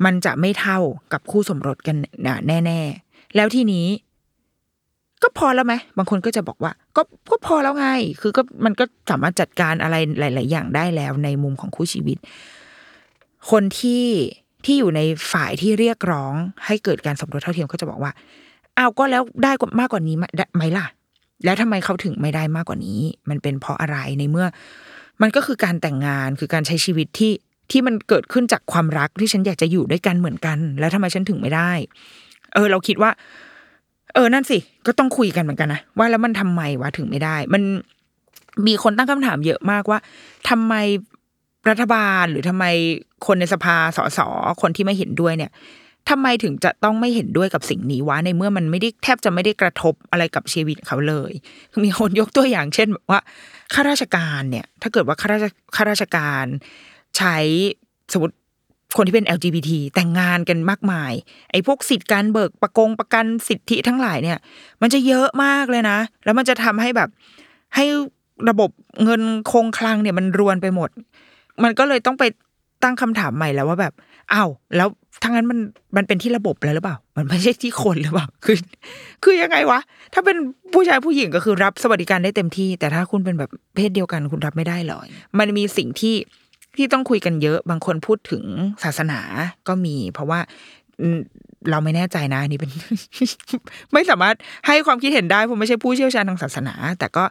[0.06, 0.80] มันจะไม่เท่า
[1.14, 1.96] กับคู่สมรสกัน
[2.48, 3.88] แน่ ๆ แล้วทีนี้
[5.24, 7.02] ก็พอแล้วไหมบางคนก็จะบอกว่า ก็
[7.32, 7.88] ก็พอแล้วไง
[8.22, 12.18] คือก็มันก็สามารถจัดการอะไรหลาย ๆ อย่างได้แล้วในมุมของคู่ชีวิต
[13.52, 14.06] คนที่
[14.66, 15.02] ที่อยู่ใน
[15.32, 16.34] ฝ่ายที่เรียกร้อง
[16.66, 18.12] ให้เกิดการสมรสเท่าเทียมก็จะบอกว่า
[18.76, 20.16] เอาก็แล้วได้กว่ามากกว่านี้
[20.56, 20.86] ไหมล่ะ
[21.46, 23.00] แล้วทำไมเขาถึงไม่ได้มากกว่านี้
[23.30, 24.48] มันเป็นเพราะอะไรในเมื่อ
[25.22, 27.34] มันก็คือการแต่งงานคือการใช้ชีวิตที่
[27.72, 31.72] ที่มันเกิดขึ้นจากความรักที่ฉันอยากจะอยู่ด้วยกันเหมือนกัน แล้วทำไมฉันถึงไม่ได้
[32.54, 33.12] เออ เราคิดว่า
[34.14, 37.62] เออนั่นสิ ก็ต้องคุยกันเหมือนกันนะว่าแล้วมันทำไมวะถึงไม่ได้ มัน
[38.68, 40.00] มีคนตั้งคำถามเยอะมากว่า
[40.50, 40.74] ทำไม
[41.70, 42.66] รัฐบาลหรือทำไม
[43.26, 44.20] คนในสภาสส
[44.62, 45.52] คนที่ไม่เห็นด้วยเนี่ย
[46.10, 51.32] ทำไมถึงจะต้องไม่เห็นด้วยกับสิ่งนี้วะในเมื่อมันไม่ได้แทบจะไม่ได้กระทบอะไรกับชีวิตเขาเลย
[51.86, 53.20] มีคนยกตัวอย่างเช่นแบบว่า
[53.74, 55.46] ข้าราชการเนี่ย ถ้าเกิดว่าข้าราช
[55.76, 56.46] ข้าราชการ
[57.18, 57.38] ใช้
[58.14, 58.36] สมมติ
[58.98, 61.14] คนที่เป็น LGBT แต่งงานกันมากมาย
[61.52, 64.38] ไอ้พวกสิทธิการเบิกประกงประกันสิทธิทั้งหลายเนี่ย
[64.82, 67.10] มันจะเยอะมากเลยนะ แล้วมันจะทำให้แบบ
[67.76, 67.86] ให้
[68.50, 68.70] ระบบ
[69.04, 69.22] เงิน
[69.52, 70.90] คงคลังเนี่ยมันรวนไปหมด
[71.64, 72.24] มันก็เลยต้องไป
[72.84, 73.94] ตั้งคำถามใหม่แล้วว่าแบบ
[74.34, 74.88] อ้าวแล้ว
[75.24, 75.60] ทั้งนั้นมัน
[75.98, 78.58] มันเป็นที่ระบบแล้วหรือเปล่า มันไม่ใช่ที่คนหรือเปล่า คือ
[79.24, 79.80] คือยังไงวะ
[80.14, 80.38] ถ้าเป็น
[80.74, 85.00] ผู้ชายผู้หญิงก็คือรับสวัสดิการได้เต็มที่ แต่ถ้าคุณเป็นแบบเพศเดียวกันคุณรับไม่ได้หรอ
[85.40, 86.16] มันมีสิ่งที่
[86.78, 88.44] ที่ต้องคุยกันเยอะ บางคนพูดถึง
[88.84, 89.20] ศาสนา
[89.68, 90.40] ก็มี เพราะว่า
[91.70, 92.72] เราไม่แน่ใจนะนี่เป็น
[93.94, 94.36] ไม่สามารถ
[94.68, 97.24] ให้ความคิดเห็นได้ผมไม่ใช่ผู้เชี่ยวชาญทางศาสนา แต่ก็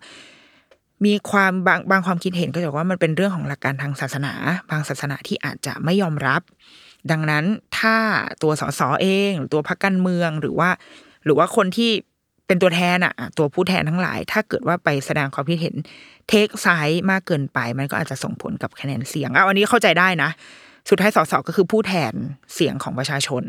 [1.05, 4.33] มีความบางบางความคิดเห็นก็จะว่ามันเป็นเรื่องของหลักการทางศาสนา
[4.71, 6.43] บางศาสนาที่อาจจะไม่ยอมรับ
[7.11, 7.45] ดังนั้น
[7.79, 7.97] ถ้า
[8.43, 10.71] ตัวสสเองหรือตัวพรรคการเมืองหรือว่า
[11.25, 11.91] หรือว่าคนที่
[12.47, 15.75] เป็นตัวแทนอะตัวผู้แทนทั้งหลาย ถ้าเกิดว่าไปแสดงความคิดเห็น
[16.29, 20.31] เทคไซส์มากเกินไป มันก็อาจจะส่งผลกับคะแนนเสียงเอาอันนี้เข้าใจได้นะ
[20.89, 22.13] สุดท้ายสสก็คือผู้แทน
[22.55, 23.45] เสียงของประชาชน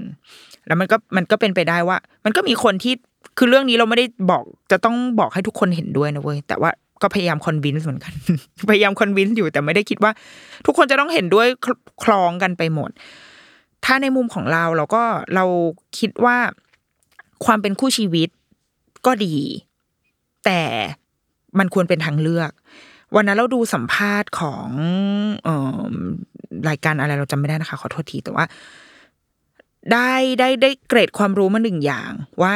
[0.67, 2.93] แล้วมันก็มันก็เป็นไปได้ว่า มันก็มีคนที่
[3.37, 8.13] คือเรื่องนี้เราไม่ได้บอกจะต้องบอกให้ทุกคนเห็นด้วยนะเว้ยแต่ว่า ก็พยายามคอนวินส์เหมือนกัน
[8.69, 10.11] พยายามคอนวินส์อยู่แต่ไม่ได้คิดว่า
[10.65, 11.47] ทุกคนจะต้องเห็นด้วย
[12.03, 12.89] คลองกันไปหมด
[13.85, 15.03] ถ้าในมุมของเราเราก็
[15.35, 15.45] เรา
[15.99, 16.37] คิดว่า
[17.45, 18.29] ความเป็นคู่ชีวิต
[19.05, 19.35] ก็ดี
[20.45, 20.61] แต่
[21.59, 22.51] มันควรเป็นทางเลือก
[23.15, 24.67] วันนั้นเราดูสัมภาษณ์ของ
[25.47, 25.91] ออ
[26.69, 28.45] รายการอะไรเราจำไม่ได้นะคะ ขอโทษทีแต่ว่า
[29.93, 32.11] ได้ได้ได้เกรดความรู้มาหนึ่งอย่าง
[32.43, 32.55] ว่า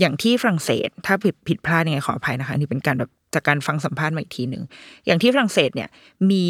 [0.00, 4.62] อย่างที่ฝรั่งเศส ถ้าผิดผิดพลาดยังไงขออภัยนะคะนี่เป็นการแบบ จากการฟังสัมภาษณ์มาอีกทีหนึ่ง
[5.06, 5.88] อย่างที่ฝรั่งเศสเนี่ย
[6.30, 6.46] มี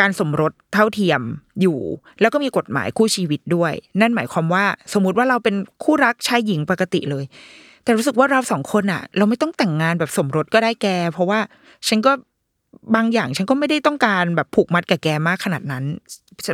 [0.00, 1.20] การสมรสเท่าเทียม
[1.60, 1.78] อยู่
[2.20, 7.24] แล้วก็มีกฎหมายคู่ชีวิตด้วย นั่นหมายความว่าสมมติว่าเราเป็นคู่รักชายหญิงปกติเลย
[7.82, 11.40] แต่รู้สึกว่าเราสองคนอะเราไม่ต้องแต่งงานแบบสมรสก็ได้แก เพราะว่า
[11.88, 12.12] ฉันก็
[12.94, 15.84] บางอย่างฉันก็ไม่ได้ต้องการแบบผูกมัดกับแกมากขนาดนั้น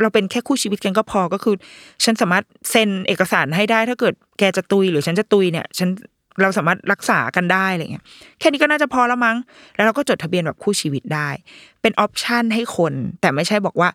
[0.01, 1.55] เราเป็นแค่คู่ชีวิตกันก็พอก็คือ
[2.03, 5.89] ฉันสามารถเซ็นเอกสารให้ได้ถ้าเกิดแกจะตุยหรือฉันจะตุยเนี่ย ฉัน
[6.41, 8.03] เราสามารถรักษากันได้อะไรเงี้ย
[8.39, 9.37] แค่นี้ก็น่าจะพอแล้วมั้ง
[9.75, 11.29] แล้วเราก็จดทะเบียนแบบคู่ชีวิตได้
[11.81, 13.89] เป็น option ให้คน แต่ไม่ใช่บอกว่า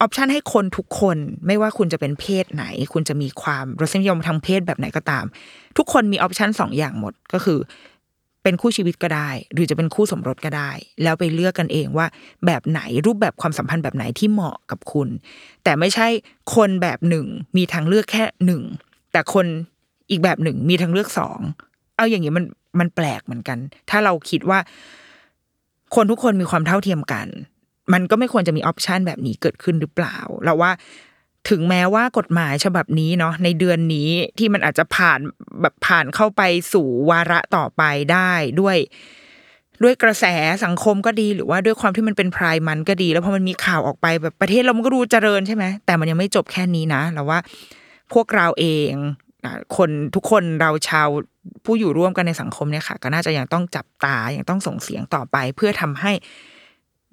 [0.00, 5.24] option ให้คนทุกคนไม่ว่าคุณจะเป็นเพศไหน คุณจะมีความรสนิยมทางเพศแบบไหนก็ตาม
[5.78, 7.58] ทุกคนมี option สองอย่างหมดก็คือ
[8.42, 10.70] เป็นคู่ชีวิตก็ได้ หรือจะเป็นคู่สมรสก็ได้
[11.02, 12.06] แล้วไปเลือกกันเองว่า
[12.46, 15.08] แบบไหนรูปแบบความสัมพันธ์แบบไหนที่เหมาะกับคุณ
[15.64, 16.08] แต่ไม่ใช่
[16.54, 17.26] คนแบบหนึ่ง
[17.56, 18.62] มีทางเลือกแค่หนึ่ง
[19.12, 19.46] แต่คน
[20.10, 21.40] อีกแบบหนึ่งมีทางเลือกสอง
[22.02, 22.44] เอาอย่างนี้มัน
[22.80, 23.58] มันแปลกเหมือนกัน
[23.90, 24.58] ถ้าเราคิดว่า
[25.94, 27.26] คนทุกคนมีความเท่าเทียมกัน
[27.92, 30.70] มันก็ไม่ควรจะมีออปชันแบบนี้เกิดขึ้นหรือเปล่า เราว่า
[31.50, 35.18] ถึงแม้ว่ากฎหมายฉบับนี้เนาะในเดือนนี้ที่มันอาจจะผ่าน
[35.62, 38.76] แบบผ่านเข้าไปสู่วาระต่อไปได้ด้วย
[39.82, 40.24] ด้วยกระแส
[40.64, 47.38] สังคมก็ดีหรือว่าด้วยความที่มันเป็นพรายมันก็ดี แล้วพอมันมีข่าวออกไปแบบประเทศเรามันก็ดูเจริญใช่ไหมแต่มันยังไม่จบแค่นี้นะเราว่า
[48.12, 48.92] พวกเราเอง
[49.76, 51.08] คนทุกคนเราชาว
[51.64, 56.12] ผู้อยู่ร่วมกันในสังคมเนี่ยค่ะ ก็น่าจะยังต้องจับตายังต้องส่งเสียงต่อไป เพื่อทำให้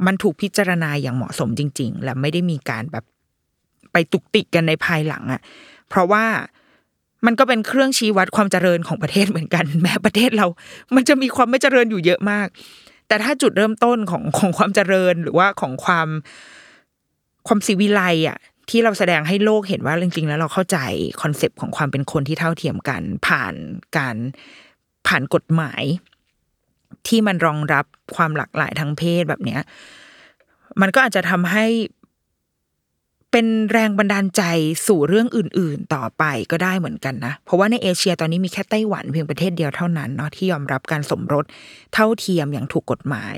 [0.05, 3.05] มันถูกพิจารณาอย่างเหมาะสมจริง ๆ และไม่ได้มีการแบบ
[3.91, 5.41] ไปตุกติกกันในภายหลังอะ่ะ
[5.89, 6.25] เพราะว่า
[7.25, 10.45] มันก็เป็นเครื่องชี้วัดความเจริญของประเทศเหมือนกัน แม้ประเทศเรา
[10.95, 12.47] มันจะมีความไม่เจริญอยู่เยอะมาก
[13.07, 16.07] แต่ถ้าจุดเริ่มต้นของของความเจริญหรือว่าของความ
[17.47, 18.37] ความสีวิไลอะ
[18.69, 20.77] ที่เราแสดงให้โลกเห็นว่าจริงๆ แล้วเราเข้าใจ
[21.21, 23.53] คอนเซปต์ของความเป็นคนที่เท่าเทียมกัน ผ่าน
[23.97, 24.15] การ
[25.07, 25.83] ผ่านกฎหมาย
[27.07, 29.61] ที่มันรองรับความหลากหลายทางเพศแบบเนี้ย
[30.81, 31.65] มันก็อาจจะทำให้
[33.31, 34.43] เป็นแรงบันดาลใจ
[34.87, 41.45] สู่เรื่องอื่น ๆ ต่อไปก็ได้เหมือนกันนะ เพราะว่าในเอเชียตอนนี้มีแค่ไต้หวันเพียงประเทศเดียวเท่านั้นเนาะที่ยอมรับการสมรส
[41.93, 43.37] เท่าเทียมอย่างถูกกฎหมาย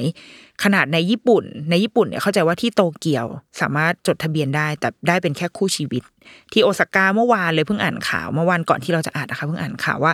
[0.64, 3.26] ขนาดในญี่ปุ่น ในญี่ปุ่นเนี่ยเข้าใจว่าที่โตเกียว
[3.62, 6.04] สามารถจดทะเบียนได้ แต่ได้เป็นแค่คู่ชีวิต
[6.52, 10.14] ที่โอซาก้าเมื่อวานเลยเพิ่งอ่านข่าวเมื่อวานก่อนที่เราจะอ่านนะคะเพิ่งอ่านข่าวว่า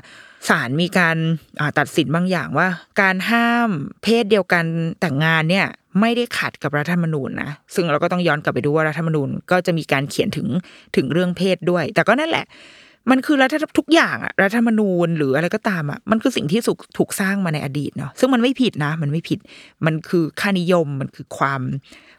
[0.49, 1.17] ศาลมีการ
[1.77, 2.67] ตัดสินบางอย่างว่า
[3.01, 3.69] การห้าม
[4.03, 4.65] เพศเดียวกัน
[4.99, 5.67] แต่งงานเนี่ย
[5.99, 10.47] ไม่ได้ขัดกับรัฐธรรมนูญนะซึ่งเราก็ต้องย้อนกลับไปดูว่ารัฐธรรมนูญก็จะมีการเขียนถึง
[10.95, 12.45] ถึงเรื่องเพศด้วย แต่ก็นั่นแหละ
[13.12, 19.39] มันคือรัฐทุกอย่างอะรัฐธรรมนูญหรืออะไรก็ตามอะมันคือสิ่งที่ถูกถูกสร้างมาในอดีตเนาะซึ่งมันไม่ผิดนะ มันไม่ผิด
[19.86, 21.62] มันคือค่านิยมมันคือความ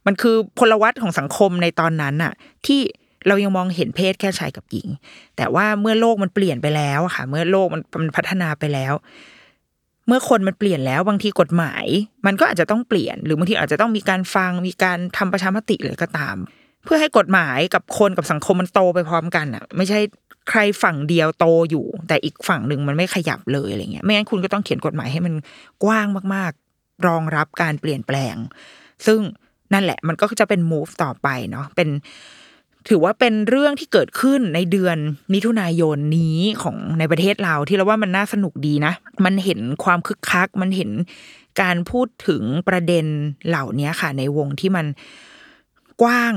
[0.06, 2.32] มันคือพลวัตของสังคมในตอนนั้นอะ
[2.66, 2.80] ที่
[3.28, 4.88] เรายังมองเห็นเพศแค่ชายกับหญิง
[5.36, 8.94] แต่ว่าเมื่อโลกมันเปลี่ยนไปแล้วค่ะ เมื่อโลกมันมันพัฒนาไปแล้ว
[10.08, 11.84] เมื่อคนมันเปลี่ยนแล้วบางทีกฎหมาย
[12.26, 16.36] มันก็อาจจะต้องเปลี่ยน หรือบางทีอาจจะต้องมีการฟังมีการทำประชามติเลยก็ตาม
[16.84, 19.98] เพื่อให้กฎหมายกับคนกับสังคมมันโตไปพร้อมกันอะ ไม่ใช่
[20.48, 25.34] ใครฝั่งเดียวโตอยู่ แต่อีกฝั่งหนึ่งมันไม่ขยับเลยอะไรเงี้ยไม่งั้นคุณก็ต้องเขียนกฎหมายให้มัน
[25.84, 28.36] กว้างมาก ๆ รองรับการเปลี่ยนแปลง
[29.06, 29.20] ซึ่ง
[29.72, 31.88] นั่นแหละมันก็จะเป็น move ต่อไปเนาะเป็น
[32.88, 34.96] ถือว่าเป็นเรื่องที่เกิดขึ้นในเดือน
[35.32, 38.92] มิถุนายนนี้ของในประเทศเราที่เราว่ามันน่าสนุกดีนะ
[39.24, 40.90] มันเห็นความคึกคัก มันเห็น
[41.60, 43.06] การพูดถึงประเด็น
[43.48, 44.86] เหล่านี้ค่ะ ในวงที่มัน
[46.02, 46.34] กว้าง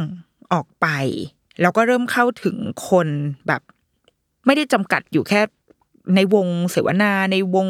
[0.54, 0.88] ออกไป
[1.62, 2.58] แล้วก็เริ่มเข้าถึง
[2.90, 3.08] คน
[3.48, 3.62] แบบ
[4.46, 5.42] ไม่ได้จำกัดอยู่แค่
[6.16, 7.68] ในวงเสวนาในวง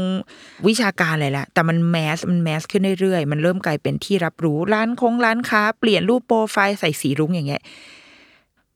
[0.68, 7.62] วิชาการอะไรแหละแต่มันแมสมันแมสขึ้นเรื่อยๆ มันเริ่มกลายเป็นที่รับรู้ร้านคงร้านค้า เปลี่ยนรูปโปรไฟล์ใส่สีรุ้งอย่างเงี้ย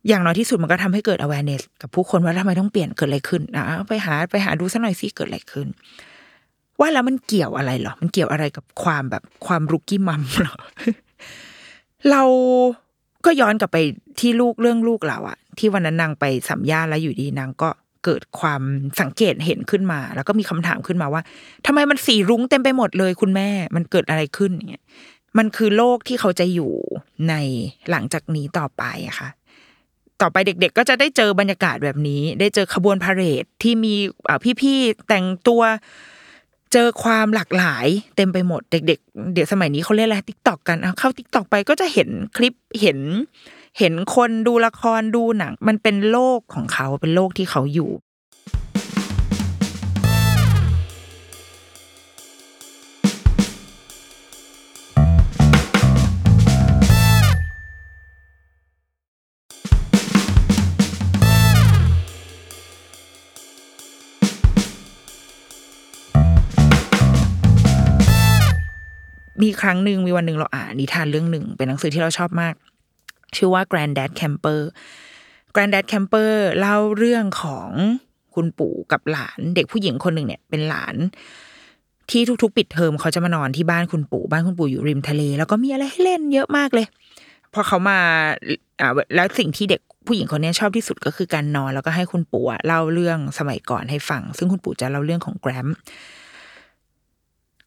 [0.08, 5.68] อย่างน้อยที่สุดมันก็ทำให้เกิด awareness กับผู้คนว่าทำไมต้องเปลี่ยนเกิดอะไรขึ้นอะไปหาไปหาดูสักหน่อยสิเกิดอะไรขึ้น
[6.80, 10.56] ว่าแล้วมันเกี่ยวอะไรหรอ มันเกี่ยวอะไรกับความแบบความรุกี้มัมหรอ
[12.12, 12.24] เรา
[13.26, 13.78] ก็ย้อนกลับไป
[14.20, 17.70] ที่ลูกเรื่องลูกเราอะที่วันนั้นนางไปสัมญาแล้วอยู่ดีนางก็
[18.06, 18.62] เกิดความ
[19.02, 21.22] สังเกตเห็นขึ้นมา แล้วก็มีคำถามขึ้นมาว่า
[21.66, 24.84] ทำไมมันสีรุ้งเต็มไปหมดเลยคุณแม่ มันเกิดอะไรขึ้นเนี่ย
[25.38, 26.74] มันคือโลกที่เขาจะอยู่
[27.30, 27.34] ใน
[27.90, 29.30] หลังจากนี้ต่อไปอะค่ะ
[30.22, 33.94] ต่อไปเด็กๆ ก็จะได้เจอบรรยากาศแบบนี้ ได้เจอขบวนพาเหรดที่มี
[34.62, 35.62] พี่ๆแต่งตัว
[36.74, 43.00] เจอความหลากหลายเต็มไปหมดเด็ก ๆ เดี๋ยวสมัยนี้เขาเล่นอะไร TikTok กันเข้า TikTok ไปก็จะเห็นคลิปเห็น
[43.80, 47.92] เห็นคนดูละครดูหนัง มันเป็นโลกของเขาเป็นโลกที่เขาอยู่
[69.46, 72.54] มีครั้งหนึ่งมีวันหนึ่งเราอ่านนิทานเรื่องหนึ่ง เป็นหนังสือที่เราชอบมาก
[73.36, 74.62] ชื่อว่า Granddad Camper
[75.56, 77.70] Granddad Camper เล่าเรื่องของ
[78.36, 80.96] คุณปู่กับหลานเด็กผู้หญิงคนหนึ่งเนี่ย เป็นหลาน
[82.12, 86.88] ที่ทุกๆ ปิดเทอมเขาจะมานอนที่บ้านคุณปู่บ้านคุณปู่อยู่ริมทะเล แล้วก็มีอะไรให้เล่นเยอะมากเลย
[87.54, 88.00] พอเขามา
[88.82, 95.68] อ่าแล้วสิ่งที่เด็กผู้หญิงคนนี้ชอบที่สุดก็คือการนอน แล้วก็ให้คุณปู่เล่าเรื่องสมัยก่อนให้ฟัง ซึ่งคุณปู่จะเล่าเรื่องของแกรม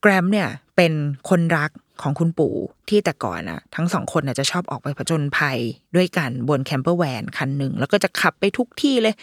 [0.00, 0.92] แกรมเนี่ย เป็น
[1.30, 1.70] คนรัก
[2.02, 2.54] ของคุณปู่
[2.88, 5.58] ที่แต่ก่อนอะทั้งสองคนน่ะจะชอบออกไปผจญภัย
[5.96, 9.14] ด้วยกันบนแคมเปอร์แวนคันหนึ่ง แล้วก็จะขับไปทุกที่เลย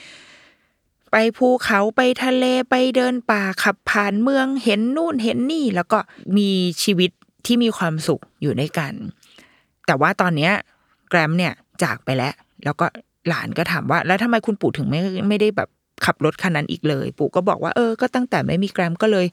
[1.12, 6.00] ไปภูเขาไปทะเลไปเดินป่าขับผ่านเมืองเห็นนู่นเห็นนี่ แล้วก็
[6.38, 6.50] มี
[6.84, 7.12] ชีวิต
[7.46, 8.94] ที่มีความสุขอยู่ด้วยกัน
[9.86, 10.52] แต่ว่าตอนเนี้ย
[11.10, 12.86] แกรมเนี่ยจากไปแล้ว แล้วก็
[13.28, 15.70] หลานก็ถามว่า แล้วทำไมคุณปู่ถึงไม่ไม่ได้แบบ
[16.06, 19.26] ขับรถคันนั้นอีกเลย ปู่ก็บอกว่าเออก็ตั้งแต่ไม่มีแกรมก็เลย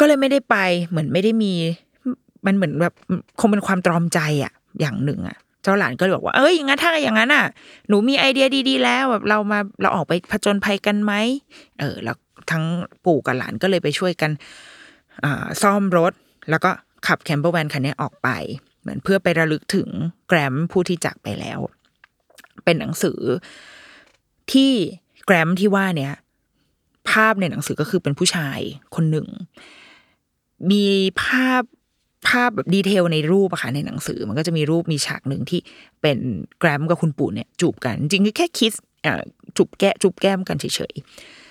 [0.00, 1.52] ก็เลยไม่ได้ไปเหมือนไม่ได้มี
[2.46, 2.94] มันเหมือนแบบ
[3.40, 7.44] คงเป็นความตรอมใจอะอย่างหนึ่งอะเจ้าหลานก็เลยบอกว่า เอ้ยอย่างั้นถ้าอย่างนั้นอะ
[7.88, 11.12] หนูมีไอเดียดี ๆ แล้วแบบเรามาเราออกไปผจญภัยกันไหม
[11.80, 12.16] เออ แล้ว
[12.50, 12.64] ทั้ง
[13.04, 14.30] ปู่กับหลานก็เลยไปช่วยกัน
[15.24, 16.12] อ่าซ่อมรถ
[16.50, 16.70] แล้วก็
[17.06, 18.28] ขับแคมเปอร์แวนคันนี้ออกไป
[18.80, 19.88] เหมือนเพื่อไประลึกถึง
[20.28, 21.58] แกรมผู้ที่จากไปแล้ว
[22.64, 23.20] เป็นหนังสือ
[24.52, 24.72] ที่
[25.26, 26.14] แกรมที่ว่าเนี่ย
[27.10, 28.58] ภาพในหนังสือก็คือเป็นผู้ชาย
[28.94, 29.26] คนหนึ่ง
[30.70, 30.84] มี
[31.22, 31.62] ภาพ
[32.28, 35.60] ภาพแบบดีเทลในรูปอะค่ะในหนังสือ มันก็จะมีรูปมีฉากหนึ่งที่
[36.02, 36.18] เป็น
[36.58, 38.74] แกรมกับคุณปู่เนี่ยจูบกัน จริงคือแค่คิส
[39.06, 39.22] อ่า
[39.56, 40.94] จูบแก้จูบแก้มกันเฉย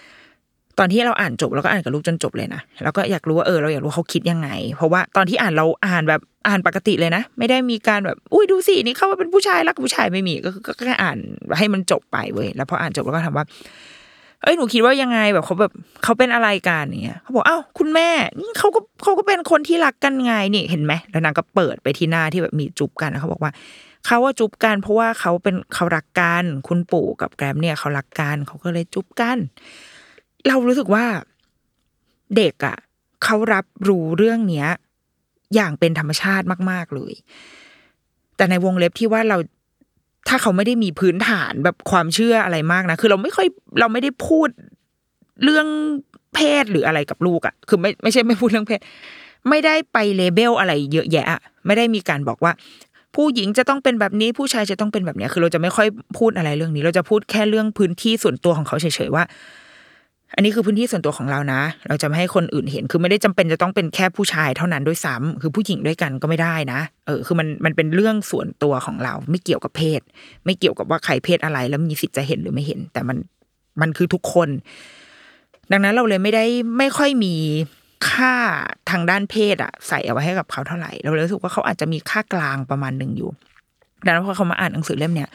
[0.09, 11.17] ๆตอนที่เราอ่านจบเราก็อ่านกับลูกจนจบเลยนะแล้วก็อยากรู้ว่าเออเราอยากรู้เขาคิดยังไง เพราะว่าตอนที่อ่านเราอ่านแบบอ่านปกติเลยนะ ไม่ได้มีการแบบอุ้ยดูสินี่เขาว่าเป็นผู้ชายรักผู้ชายไม่มีก็ก็แค่อ่าน
[11.57, 13.45] ให้มันจบไปเว้ยแล้วพออ่านจบแล้วก็ถามว่า
[14.43, 15.71] เอ้ยหนูคิดว่ายังไงแบบเขาแบบ
[16.03, 23.51] เขาเป็นอะไรกันเงี้ยเขาบอกอ้าวคุณแม่นี่เขาก็เขาก็เป็นคนที่รักกันไงนี่เห็นไหมแล้วนางก็เปิดไปที่หน้าที่แบบมีจุบกันเขาบอกว่า
[24.05, 29.37] เขาว่าจุบกัน เพราะว่าเขาเป็นเขารักกันคุณปู่กับแกรมเนี่ยเขารักกันเขาก็เลยจุบกัน
[30.47, 31.05] เรารู้สึกว่า
[32.37, 32.77] เด็กอะ่ะ
[33.23, 34.67] เขารับรู้เรื่องเนี้ย
[35.55, 37.13] อย่างเป็นธรรมชาติมาก ๆเลย
[38.35, 39.37] แต่ในวงเล็บที่ว่าเรา
[40.27, 43.47] ถ้าเขาไม่ได้มีพื้นฐานแบบความเชื่ออะไรมากนะคือเราไม่ค่อย
[43.79, 44.49] เราไม่ได้พูด
[45.43, 45.67] เรื่อง
[46.35, 48.79] เพศหรืออะไรกับลูกอะ่ะ คือไม่ไม่ใช่ไม่พูดเรื่องเพศ
[49.49, 51.25] ไม่ได้ไปเลเบลอะไรเยอะแยะ
[51.65, 52.51] ไม่ได้มีการบอกว่า
[53.15, 59.23] ผู้หญิงจะต้องเป็นแบบนี้ผู้ชายจะต้องเป็นแบบนี้คือเราจะไม่ค่อยพูดอะไรเรื่องนี้ เราจะพูดแค่เรื่องพื้นที่ส่วนตัวของเขาเฉยๆว่า
[60.35, 70.01] อันนี้คือพื้นที่ส่วนตัวของเรานะ เราจะไม่ให้คนอื่นเห็น คือไม่ได้จำเป็นจะต้องเป็นแค่ผู้ชายเท่านั้นด้วยซ้ำคือผู้หญิงด้วยกันก็ไม่ได้นะ เออ คือมันมันเป็นเรื่องส่วนตัวของเรา ไม่เกี่ยวกับเพศ
[70.45, 73.17] ไม่เกี่ยวกับว่าใครเพศอะไร แล้วมีสิทธิ์จะเห็นหรือไม่เห็น แต่มัน
[73.81, 74.49] มันคือทุกคน
[75.71, 76.45] ดังนั้นเราเลยไม่ได้
[76.77, 77.35] ไม่ค่อยมี
[78.09, 78.33] ค่า
[78.89, 83.29] ทางด้านเพศอะใส่เอาไว้ให้กับเขาเท่าไหร่ เราเลยรู้สึกว่าเขาอาจจะมีค่ากลางประมาณหนึ่งอยู่
[84.05, 85.29] ดังนั้นพอเขามาอ่านหนังสือเล่มเนี้ย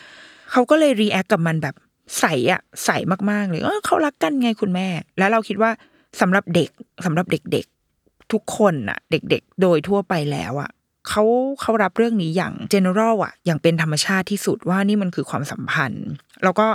[0.53, 1.75] เขาก็เลย react กับมันแบบ
[2.19, 2.91] ใสอะใส
[3.31, 4.89] มากๆเลยเออเขารักกันไงคุณแม่
[5.19, 5.71] แล้วเราคิดว่า
[6.21, 6.71] สำหรับเด็ก
[7.07, 10.71] สำหรับเด็กๆ ทุกคนอะเด็ก ๆ โดยทั่วไปแล้วอะ
[11.09, 11.25] เขา
[11.61, 16.07] เขารับเรื่องนี้อย่าง general อะอย่างเป็นธรรมชาติที่สุดว่านี่มันคือความสัมพันธ์
[16.45, 16.67] แล้วก็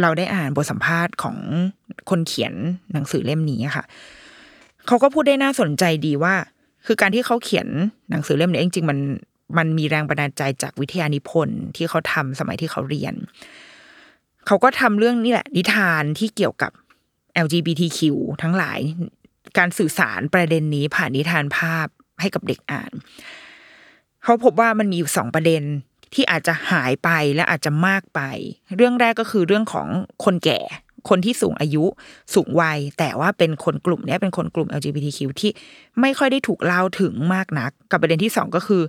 [0.00, 1.36] เราได้อ่านบทสัมภาษณ์ของ
[2.10, 2.54] คนเขียน
[2.92, 3.84] หนังสือเล่มนี้ค่ะ
[4.86, 6.34] เขาก็พูดได้น่าสนใจดีว่า
[6.86, 7.68] คือการที่เขาเขียน
[8.10, 8.98] หนังสือเล่มนี้จริงๆมัน
[9.58, 13.14] มันมีแรงบันดาลใจจากวิทยานิพนธ์ที่เขาทำสมัยที่เขาเรียน
[14.48, 16.72] เขาก็ทำเรื่องนี่แหละ นิทานที่เกี่ยวกับ
[17.44, 18.00] LGBTQ
[18.42, 18.78] ทั้งหลาย
[19.58, 21.86] การสื่อสารประเด็นนี้ผ่านนิทานภาพ
[22.20, 22.92] ให้กับเด็กอ่าน
[24.24, 25.62] เขาพบว่ามันมีอยู่สองประเด็น
[26.14, 28.20] ที่อาจจะหายไปและอาจจะมากไป
[28.76, 29.88] เรื่องแรกก็คือเรื่องของ
[30.24, 30.60] คนแก่
[31.08, 31.84] คนที่สูงอายุ
[32.34, 35.50] สูงวัย แต่ว่าเป็นคนกลุ่มนี้เป็นคนกลุ่ม LGBTQ ที่
[36.00, 38.82] ไม่ค่อยได้ถูกเล่าถึงมากนัก กับประเด็นที่สองก็คือ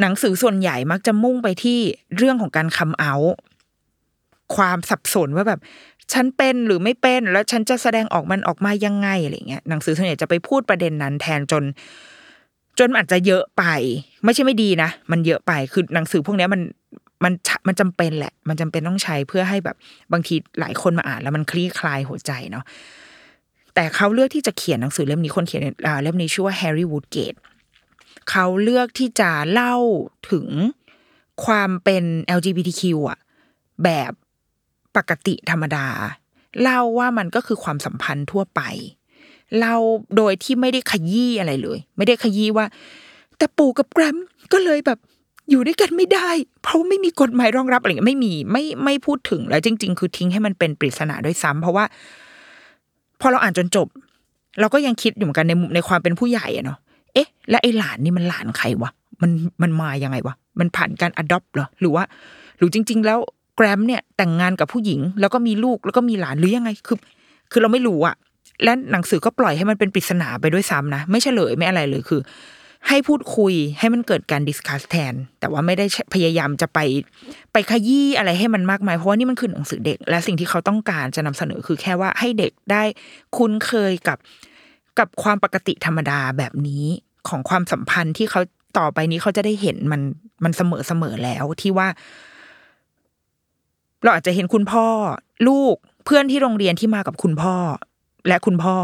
[0.00, 1.78] หนังสือส่วนใหญ่มักจะมุ่งไปที่
[2.16, 3.12] เรื่องของการคัมเอา
[4.56, 5.60] ความสับสนว่าแบบ
[6.12, 11.64] ฉันเป็นหรือไม่เป็น แล้วฉันจะแสดงออกมันออกมายังไงอะไรเงี้ยหนังสือส่วนใหญ่จะไปพูดประเด็นนั้นแทนจน
[12.78, 13.64] จนอาจจะเยอะไป
[14.24, 16.60] ไม่ใช่ไม่ดีนะมันเยอะไปคือหนังสือพวกนี้มัน
[17.24, 17.32] มัน
[17.66, 19.76] มันจำเป็นแหละ มันจำเป็นต้องใช้เพื่อให้แบบ
[20.12, 22.64] บางทีหลายคนมาอ่านแล้วมันคลี่คลายหัวใจเนาะ
[23.74, 25.62] แต่เขาเลือกที่จะเขียนหนังสือเล่มนี้คนเขียน
[26.02, 27.34] เล่มนี้ชื่อว่าแฮร์รี่วูดเกต
[28.30, 29.76] เขาเลือกที่จะเล่า
[30.30, 30.46] ถึง
[31.44, 32.04] ความเป็น
[32.38, 33.18] LGBTQ อะ
[33.84, 34.12] แบบ
[34.96, 35.86] ปกติธรรมดา
[36.62, 38.60] เล่าว่ามันก็คือความสัมพันธ์ทั่วไป
[39.58, 39.76] เล่า
[40.16, 42.66] โดยที่ไม่ได้ขยี้อะไรเลย ไม่ได้ขยี้ว่า
[43.38, 44.16] แต่ปู่กับแกรม
[44.52, 44.98] ก็เลยแบบ
[45.50, 46.30] อยู่ด้วยกันไม่ได้
[46.62, 51.84] เพราะไม่มีกฎหมายรองรับอะไรเงี้ยไม่มีไม่ไม่พูดถึงแล้วจริง ๆ คือทิ้งให้มันเป็นปริศนาด้วยซ้ำเพราะว่า
[53.20, 53.88] พอเราอ่านจนจบ
[54.60, 56.78] เราก็ยังคิดอยู่เหมือนกันในมุมในความเป็นผู้ใหญ่อะเนาะ
[57.14, 58.90] เอ๊ะ และไอ้หลานนี่มันหลานใครวะ
[59.22, 59.30] มัน
[59.62, 62.04] มันมายังไงวะมันผ่านการอดอปเหรอหรือว่า
[62.58, 63.18] หรือจริง ๆ แล้ว
[63.54, 66.98] แกรมเนี่ยแต่งงานกับผู้หญิง แล้วก็มีลูกแล้วก็มีหลานหรือยังไงคือ
[67.50, 68.16] คือเราไม่รู้อะ
[68.64, 72.20] และหนังสือก็ปล่อยให้มันเป็นปริศนาไปด้วยซ้ำนะ ไม่เฉลยไม่อะไรเลยคือ
[72.88, 76.78] ให้พูดคุยให้มันเกิดการดิสคัสแทน แต่ว่าไม่ได้พยายามจะไป
[77.52, 82.82] ไปขยี้อะไรให้มันมากมาย เพราะว่านี่มันคือหนังสือเด็ก และสิ่งที่เขาต้องการจะนำเสนอคือแค่ว่าให้เด็กได้
[83.36, 84.18] คุ้นเคยกับ
[84.98, 86.84] กับความปกติธรรมดาแบบนี้
[87.28, 88.40] ของความสัมพันธ์ที่เขา
[88.78, 90.00] ต่อไปนี้เขาจะได้เห็นมัน
[90.44, 91.88] มันเสมอเสมอแล้วที่ว่า
[94.04, 94.86] เราอาจจะเห็นคุณพ่อ
[95.48, 97.54] ลูกเพื่อนที่โรงเรียนที่มากับคุณพ่อ
[98.28, 98.76] และคุณพ่อ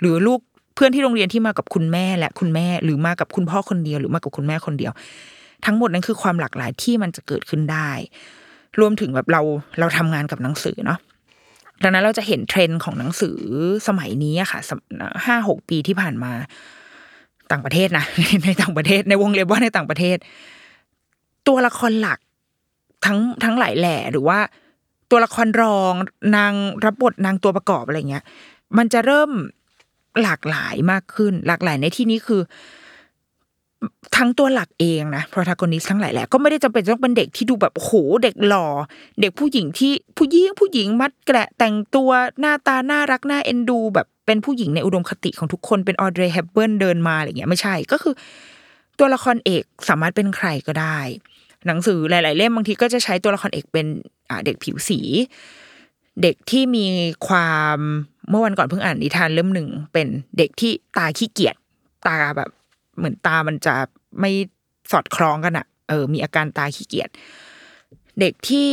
[0.00, 0.40] หรือลูก
[0.74, 4.92] เพื่อนที่โรงเรียนที่มากับคุณแม่และคุณแม่ หรือมากับคุณพ่อคนเดียว หรือมากับคุณแม่คนเดียว
[5.64, 7.90] ทั้งหมดนั้นคือความหลากหลายที่มันจะเกิดขึ้นได้
[8.80, 9.40] รวมถึงแบบเรา
[9.78, 10.98] เราทำงานกับหนังสือเนาะ
[11.82, 13.38] ดังนั้นเราจะเห็นเทรนด์ของหนังสือ
[13.88, 14.60] สมัยนี้อะค่ะ
[15.26, 16.32] ห้าหกปีที่ผ่านมา
[17.50, 18.04] ต่างประเทศนะ
[18.44, 20.16] ในต่างประเทศในวงเล็บว่าในต่างประเทศ
[21.48, 22.18] ตัวละครหลัก
[23.06, 24.38] ทั้งทั้งหลายแหล่หรือว่า
[25.10, 25.92] ตัวละครรอง
[26.36, 26.52] นาง
[26.84, 28.24] รับบทนางตัวประกอบอะไรเงี้ย
[28.78, 29.30] มันจะเริ่ม
[30.22, 32.40] หลากหลายมากขึ้น หลากหลายในที่นี้คือ
[34.16, 37.90] ทั้งตัวหลักเองนะ protagonist ทั้งหลายแหละก็ไม่ได้จำเป็นต้องเป็นเด็กที่ดูแบบโห
[38.22, 38.66] เด็กหล่อ
[39.20, 48.14] เด็กผู้หญิงที่ผู้หญิงผู้หญิงมัดแกละแต่งตัวหน้าตาน่ารักน่าเอ็นดู แบบเป็นผู้หญิงในอุดมคติของทุกคนเป็นออเดรย์ เฮปเบิร์นเดินมาอะไรเงี้ยไม่ใช่ก็คือ
[48.98, 50.98] ตัวละครเอกสามารถเป็นใครก็ได้
[51.66, 53.86] หนังสือหลาย ๆ เล่มบางทีก็จะใช้ตัวละครเอกเป็น
[54.44, 55.00] เด็กผิวสี
[56.22, 56.86] เด็กที่มี
[57.28, 57.78] ความ
[58.28, 60.06] เมื่อวันก่อนเพิ่งอ่านนิทานเล่มหนึ่งเป็น
[60.38, 61.56] เด็กที่ตาขี้เกียจ
[62.06, 62.50] ตาแบบ
[62.96, 63.74] เหมือนตามันจะ
[64.20, 64.30] ไม่
[64.92, 67.08] สอดคล้องกันอะเออ มีอาการตาขี้เกียจ
[68.20, 68.70] เด็กที่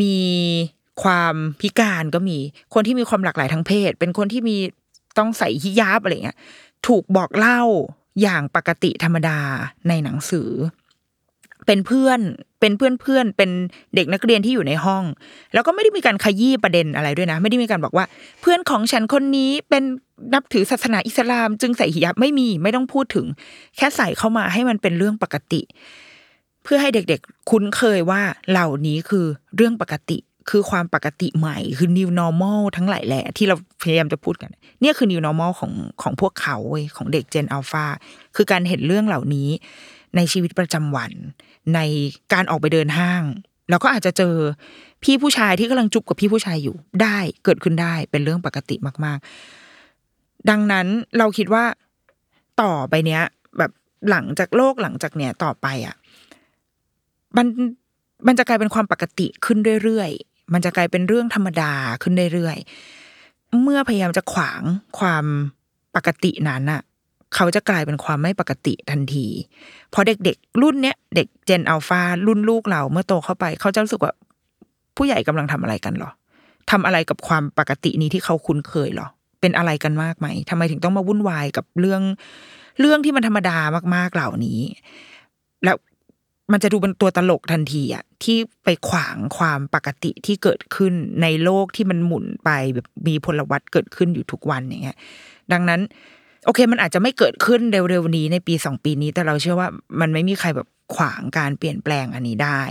[0.00, 0.16] มี
[1.02, 2.38] ความพิการก็มี
[2.74, 4.56] คนที่มีความหลากหลายทางเพศ เป็นคนที่มี
[5.18, 6.38] ต้องใส่ฮิญาบอะไรเงี้ย
[6.86, 7.60] ถูกบอกเล่า
[8.22, 9.38] อย่างปกติธรรมดา
[9.88, 10.50] ในหนังสือ
[11.66, 12.20] เป็นเพื่อน
[12.60, 13.50] เป็นเพื่อนเพื่อนเป็น
[13.94, 15.04] เด็กนักเรียนที่อยู่ในห้อง
[15.54, 18.04] แล้วก็ไม่ได้มีการขยี้ประเด็นอะไรด้วยนะ ไม่ได้มีการบอกว่า
[18.40, 19.82] เพื่อนของฉันคนนี้เป็น
[20.34, 23.26] นับถือศาสนาอิสลาม จึงใส่หิยับไม่มีไม่ต้องพูดถึง
[23.76, 25.62] แค่ใส่เข้ามาให้มันเป็นเรื่องปกติ
[26.64, 30.18] เพื่อให้เด็กๆ คุ้นเคยว่าเหล่านี้คือเรื่องปกติ
[30.50, 36.56] คือความปกติใหม่คือ new normal ทั้งหลายแหละที่เราพยายามจะพูดกันเนี่ยคือ new normal ของของพวกเขา
[36.96, 37.86] ของเด็ก Gen Alpha
[38.36, 39.48] คือการเห็นเรื่องเหล่านี้
[40.16, 41.12] ในชีวิตประจำวัน
[41.74, 41.80] ใน
[42.32, 43.22] การออกไปเดินห้าง
[43.70, 44.34] แล้วก็อาจจะเจอ
[45.02, 49.18] พี่ผู้ชายที่กำลังจุบกับพี่ผู้ชายอยู่ได้เกิดขึ้นได้เป็นเรื่องปกติมาก
[49.84, 50.86] ๆ ดังนั้น
[51.18, 51.64] เราคิดว่า
[52.62, 53.22] ต่อไปเนี้ย
[53.58, 53.72] แบบ
[54.10, 55.96] หลังจากโลกหลังจากเนี้ยต่อไปอะ
[57.36, 57.46] มัน
[58.26, 64.62] มันจะกลายเป็นความปกติขึ้นเรื่อยๆ มันจะกลายเป็นเรื่องธรรมดาขึ้นเรื่อยๆ เมื่อพยายามจะขวาง
[64.98, 65.24] ความ
[65.96, 66.82] ปกตินั้นอะ
[67.34, 69.26] เขาจะกลายเป็นความไม่ปกติทันที
[69.90, 74.12] เพราะเด็กๆ รุ่นเนี้ยเด็กเจนอัลฟารุ่นลูกเราเมื่อโตเข้าไป เขาจะรู้สึกว่า
[74.96, 76.10] ผู้ใหญ่กำลังทำอะไรกันหรอ
[76.70, 79.08] ทำอะไรกับความปกตินี้ที่เขาคุ้นเคยหรอ
[79.40, 82.02] เป็นอะไรกันมากไหมทำไมถึงต้องมาวุ่นวายกับเรื่อง
[82.80, 83.58] เรื่องที่มันธรรมดา
[83.94, 84.60] มากๆเหล่านี้
[85.64, 85.76] แล้ว
[86.52, 94.96] มันจะดูเป็นตัวตลกทันทีอะที่ไปขวางความปกติที่เกิดขึ้นในโลกที่มันหมุนไปแบบมีพลวัตเกิดขึ้นอยู่ทุกวันอย่างเงี้ย
[95.52, 95.80] ดังนั้น
[96.44, 99.68] โอเค มันอาจจะไม่เกิดขึ้นเร็วๆนี้ในปีสองปีนี้ แต่เราเชื่อว่า
[100.00, 102.62] มันไม่มีใครแบบขวางการเปลี่ยนแปลงอันนี้ได้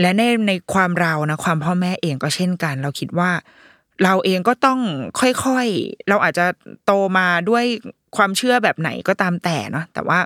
[0.00, 3.30] และในในความเรานะความพ่อแม่เองก็เช่นกัน เราคิดว่า
[4.04, 4.80] เราเองก็ต้อง
[5.20, 6.46] ค่อยๆ เราอาจจะ
[6.84, 7.64] โตมาด้วย
[8.16, 10.18] ความเชื่อแบบไหนก็ตามแต่เนาะแต่ว่า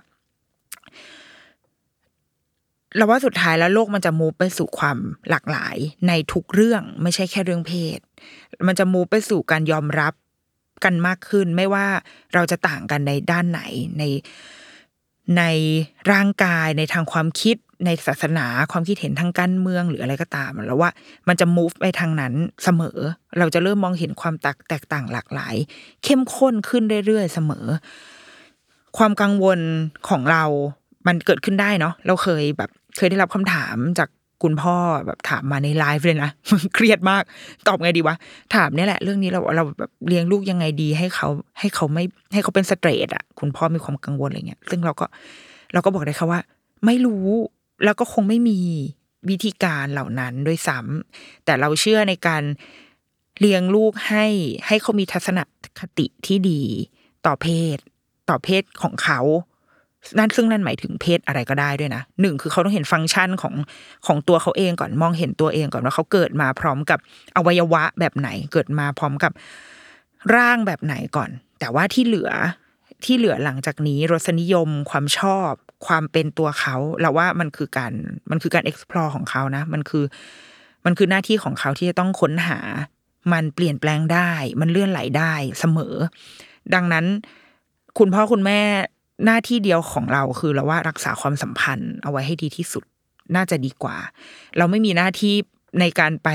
[2.96, 4.98] เราว่าสุดท้ายแล้วโลกมันจะมูฟไปสู่ความ
[5.30, 5.76] หลากหลาย
[6.08, 7.98] ในทุกเรื่องไม่ใช่แค่เรื่องเพศ
[8.66, 10.12] มันจะมูฟไปสู่การยอมรับ
[10.84, 11.86] กันมากขึ้น ไม่ว่า
[12.34, 13.60] เราจะต่างกันในด้านไหน
[13.98, 14.04] ใน
[15.38, 15.42] ใน
[16.12, 20.90] ร่างกายในทางความคิดในศาสนาความคิดเห็นทางการเมืองหรืออะไรก็ตาม แล้วว่า
[21.28, 22.34] มันจะ move ไปทางนั้น
[22.64, 22.98] เสมอ
[23.38, 24.34] เราจะเริ่มมองเห็นความ
[24.68, 25.54] แตกต่างหลากหลาย
[26.04, 27.66] เข้มข้นขึ้นเรื่อยๆเสมอ
[28.98, 29.60] ความกังวล
[30.08, 30.44] ของเรา
[31.06, 34.08] มันเกิดขึ้นได้เนาะเราเคยแบบ เคยได้รับคำถามจาก
[34.42, 36.30] คุณพ่อแบบถามมาในไลฟ์เลยนะ
[36.74, 37.22] เครียดมาก
[37.68, 38.16] ตอบไงดีวะ
[38.54, 45.06] ถามเนี่ยแหละ เรื่องนี้เราเราแบบเลี้ยงลูกยังไงดีให้เขาให้เขาไม่ให้เขาเป็นสเตรทอะ คุณพ่อมีความกังวลอะไรเงี้ย ซึ่งเราก็
[45.72, 46.40] เราก็บอกได้ค่ะว่า
[46.86, 47.26] ไม่รู้
[47.84, 48.58] แล้วก็คงไม่มี
[49.28, 52.42] วิธีการเหล่านั้นด้วยซ้ำแต่เราเชื่อในการ
[53.40, 54.26] เลี้ยงลูกให้
[54.66, 55.38] ให้เขามีทัศน
[55.78, 56.62] คติที่ดี
[57.26, 57.78] ต่อเพศ
[58.30, 59.20] ต่อเพศของเขา
[60.18, 63.54] นั่นซึ่งนั่นหมายถึงเพศอะไรก็ได้ด้วยนะหนึ่งคือเขาต้องเห็นฟังก์ชันของ
[64.06, 66.98] ของตัวเขาเองก่อนมองเห็นตัวเองก่อนว่าเขาเกิดมาพร้อมกับ
[67.36, 69.32] อวัยวะแบบไหน เกิดมาพร้อมกับ
[70.34, 71.30] ร่างแบบไหนก่อน
[71.60, 72.30] แต่ว่าที่เหลือ
[73.04, 75.52] ที่เหลือหลังจากนี้รสนิยมความชอบ
[75.86, 77.92] ความเป็นตัวเขาเราว่ามันคือการ
[78.30, 80.04] มันคือการ explore ของเขานะ มันคือ
[80.84, 82.58] มันคือหน้าที่ของเขาที่จะต้องค้นหา
[83.32, 84.30] มันเปลี่ยนแปลงได้
[84.60, 85.94] มันเลื่อนไหลได้เสมอ
[86.74, 87.06] ดังนั้น
[87.98, 88.60] คุณพ่อคุณแม่
[89.24, 92.84] หน้าที่เดียวของเราคือเราว่ารักษาความสัมพันธ์ เอาไว้ให้ดีที่สุด
[93.36, 93.96] น่าจะดีกว่า
[94.58, 95.34] เราไม่มีหน้าที่
[95.80, 96.28] ในการไป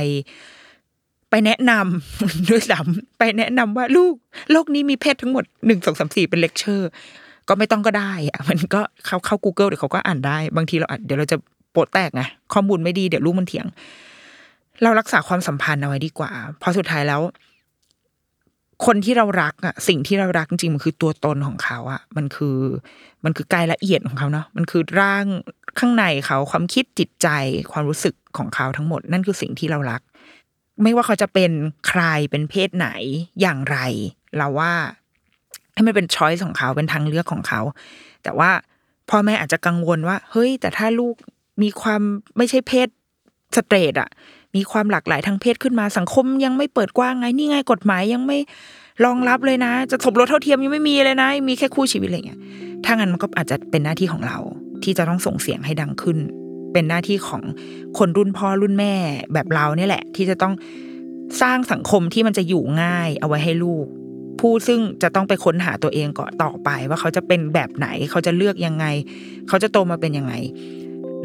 [1.30, 4.14] ไปแนะนำด้วยซ้ำไปแนะนำว่าลูก
[4.52, 6.90] โลกนี้มีเพศทั้งหมดหนึ่งสองสามสี่เป็นเลคเชอร์
[7.48, 11.38] ก็ไม่ต้องก็ได้อะมันก็เข้าเข้า Google เดี๋ยวเขาก็อ่านได้ บางทีเราอ่านเดี๋ยวเราจะ
[11.72, 12.24] โปะแตกไง
[12.54, 13.66] ข้อมูลไม่ดีเดี๋ยวลูกมันเถียง
[14.84, 17.22] เรารักษาความสัมพันธ์เอาไว้ดีกว่าเพราะสุดท้ายแล้ว
[18.86, 22.58] คนที่เรารักอะสิ่งที่เรารักจริงๆมันคือตัวตนของเขาอะมันคือ
[23.24, 25.26] มันคือกายละเอียดของเขาเนาะมันคือร่าง
[25.80, 27.28] ข้างในเขาความคิดจิตใจ
[27.72, 30.02] ความรู้สึกของเขาทั้งหมด นั่นคือสิ่งที่เรารัก
[30.84, 31.52] ไม่ว่าเขาจะเป็น
[31.88, 32.02] ใคร
[32.32, 32.88] เป็นเพศไหน
[33.42, 33.78] อย่างไร
[34.38, 34.74] เราว่า
[35.74, 37.62] ให้มันเป็นช้อยส์ของเขาเป็นทางเลือกของเขา
[38.24, 38.52] แต่ว่า
[39.10, 41.16] พ่อแม่อาจจะกังวลว่า เฮ้ย แต่ถ้าลูก
[41.62, 42.02] มีความ
[42.38, 42.88] ไม่ใช่เพศ
[43.56, 44.10] สเตรทอะ
[44.56, 48.38] มีความหลากหลายทางเพศขึ้นมาสังคมยังไม่เปิดกว้างไงนี่ไงกฎหมายยังไม่
[49.06, 52.39] รองรับเลยนะ จะสมรสเท่าเทียมยังไม่มีเลยนะ มีแค่คู่ชีวิตอะไรเงี้ย
[52.86, 54.38] ถ้างั้นมันก็อาจจะเป็นหน้าที่ของเรา
[54.84, 56.18] ที่จะต้องส่งเสียงให้ดังขึ้น
[56.74, 57.43] เป็นหน้าที่ของ
[57.97, 58.93] คนรุ่นพ่อรุ่นแม่
[59.34, 60.54] แบบเราเนี่ยแหละ ที่จะต้อง
[61.41, 63.86] สร้างสังคมที่มันจะอยู่ง่ายเอาไว้ให้ลูก
[64.39, 68.86] ผู้ซึ่งจะต้องไปค้นหาตัวเองก่อนต่อไป ว่าเขาจะเป็นแบบไหนเขาจะเลือกยังไง
[69.47, 70.34] เขาจะโตมาเป็นยังไง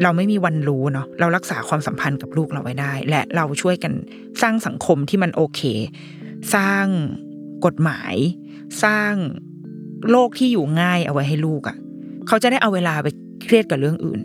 [0.02, 3.92] เราไม่มีวันรู้เนาะเรารักษาความสัมพันธ์กับลูกเราไว้ได้ และเราช่วยกัน
[4.42, 5.60] สร้างสังคมที่มันโอเค
[6.54, 6.86] สร้าง
[7.64, 8.14] กฎหมาย
[8.84, 9.12] สร้าง
[10.10, 11.76] โลกที่อยู่ง่ายเอาไว้ให้ลูกอะ่ะ
[12.28, 13.08] เขาจะได้เอาเวลาไป
[13.42, 14.20] เครียดกับเรื่องอื่น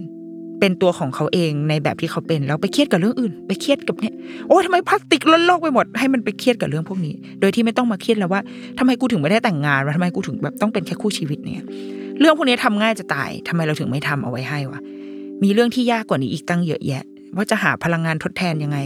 [0.59, 4.15] เป็นตัวของเขาเองในแบบที่เขาเป็นแล้วไปเครียดกับเรื่องอื่น ไปเครียดกับเนี่ย
[4.47, 8.41] โอ้ทำไมพลาสติกล้นโลกไปหมดให้มันไปเครียดกับเรื่องพวกนี้ โดยที่ไม่ต้องมาเครียดแล้วว่า
[8.79, 11.67] ทำไมกูถึงไม่ได้แต่งงานวะทำไมกูถึงแบบต้องเป็นแค่คู่ชีวิตเนี่ย
[12.19, 14.79] เรื่องพวกนี้ทำง่ายจะตายทำไมเราถึงไม่ทำเอาไว้ให้วะ
[15.43, 17.03] มีเรื่องที่ยากกว่านี้อีกตั้งเยอะแยะ
[17.35, 18.77] ว่าจะหาพลังงานทดแทนยังไง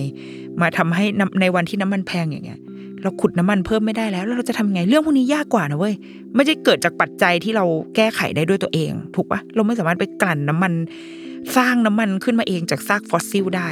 [0.62, 2.60] มาทำให้น้ำในวันที่น้ำมันแพงอย่างเงี้ย
[3.01, 5.95] เราขุดน้ำมันเพิ่มไม่ได้แล้วแล้วเราจะทำยังไงเรื่องพวกนี้ยากกว่านะเว้ย
[6.36, 10.74] ไม่ใช่เกิดจากปัจจัยที่เราแก้ไขได้ด้วยตัวเอง ถูกปะเราไม่สามารถไปกลั่นน้ำมัน
[11.58, 13.68] สร้างน้ำมันขึ้นมาเองจากซากฟอสซิลได้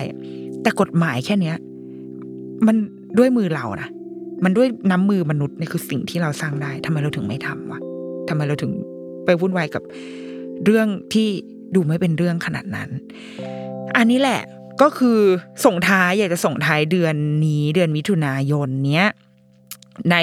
[0.61, 1.55] แต่กฎหมายแค่เนี้ย
[2.67, 2.75] มัน
[3.17, 3.89] ด้วยมือเรานะ
[4.43, 7.79] มันด้วยน้ำมือมนุษย์นี่คือสิ่งที่เราสร้างได้ทำไมเราถึงไม่ทำวะ
[8.29, 8.71] ทำไมเราถึง
[9.25, 9.83] ไปวุ่นวายกับ
[10.65, 11.29] เรื่องที่
[11.75, 12.89] ดูไม่เป็นเรื่องขนาดนั้น
[13.97, 14.41] อันนี้แหละ
[14.81, 15.19] ก็คือ
[15.65, 17.15] ส่งท้ายอยากจะส่งท้ายเดือน
[17.45, 19.07] นี้เดือนมิถุนายนเนี้ย
[20.11, 20.17] ใน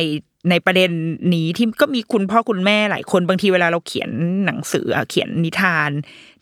[0.51, 0.91] ในประเด็น
[1.35, 4.11] นี้ที่ก็มีคุณพ่อคุณแม่หลายคนบางทีเวลาเราเขียน
[4.47, 5.91] หนังสือเขียนนิทาน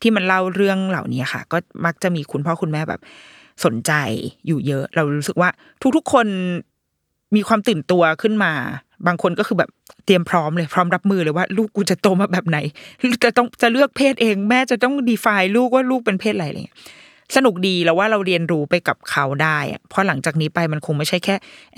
[0.01, 3.01] ที่มันเล่าเรื่องเหล่านี้ค่ะ ก็มักจะมีคุณพ่อคุณแม่แบบ
[3.65, 3.93] สนใจ
[4.47, 5.51] อยู่เยอะ เรารู้สึกว่า
[5.97, 6.27] ทุกๆคน
[7.35, 8.53] มีความตื่นตัวขึ้นมา
[9.07, 9.71] บางคนก็คือแบบ
[10.05, 12.59] เตรียมพร้อมเลยพร้อมรับมือเลยว่า ลูกกูจะโตมาแบบไหน
[13.25, 15.27] จะต้องจะเลือกเพศเอง แม่จะต้องดีไฟ
[15.57, 16.79] ลูกว่าลูกเป็นเพศอะไรอะไรเงี้ย
[17.37, 21.35] สนุกดีแล้วว่าเราเรียนรู้ไปกับเขาได้อะเพราะหลังจากนี้ไปมันคงไม่ใช่แค่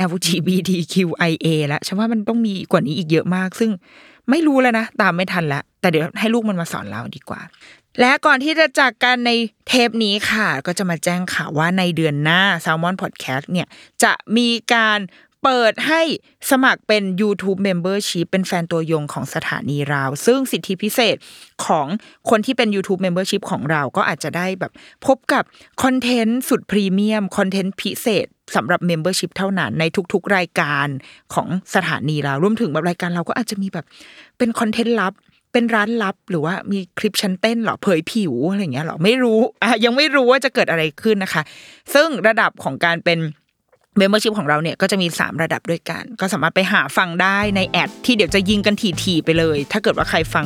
[0.07, 3.71] LGBTQIA แล้วฉันว่ามันต้องมีกว่านี้อีกเยอะมาก ซึ่ง
[4.31, 7.41] ไม่รู้แล้วนะ ตามไม่ทันแล้วแต่เดี๋ยวให้ลูกมันมาสอนเราดีกว่า
[8.01, 9.31] และก่อนที่จะจากกันใน
[9.67, 13.67] เทปนี้ค่ะ ก็จะมาแจ้งข่าวว่าในเดือนหน้า Salmon Podcast เนี่ย
[14.03, 14.99] จะมีการ
[15.45, 16.03] เปิดให้
[16.51, 21.17] สมัครเป็น YouTube Membership เป็นแฟนตัวยงของสถานีเรา ซึ่งสิทธิพิเศษ
[21.67, 21.87] ของ
[22.31, 24.73] คนที่เป็น YouTube Membership ของเราก็อาจจะได้แบบ
[25.07, 25.45] พบกับ
[25.83, 30.87] คอนเทนต์สุดพรีเมียม คอนเทนต์พิเศษสำหรับ Membership เท่านั้นในทุกๆ รายการ
[31.35, 33.87] ของสถานีเรา รวมถึงแบบรายการเราก็อาจจะมีแบบ
[34.39, 35.15] เป็นคอนเทนต์ลับ
[35.53, 41.43] เป็นร้านลับหรือว่ามีคลิปชั้นเต้นหรอเผยผิวอะไรเงี้ยหรอไม่รู้อะยังไม่รู้ว่าจะเกิดอะไรขึ้นนะคะ
[41.95, 43.19] ซึ่งระดับของการเป็น
[43.99, 50.45] membership ของเราเนี่ยก็จะมี 3 ระดับด้วยกัน ก็สามารถไปหาฟังได้ใน ad ที่เดี๋ยวจะยิงกันถี่ๆไปเลย ถ้าเกิดว่าใครฟัง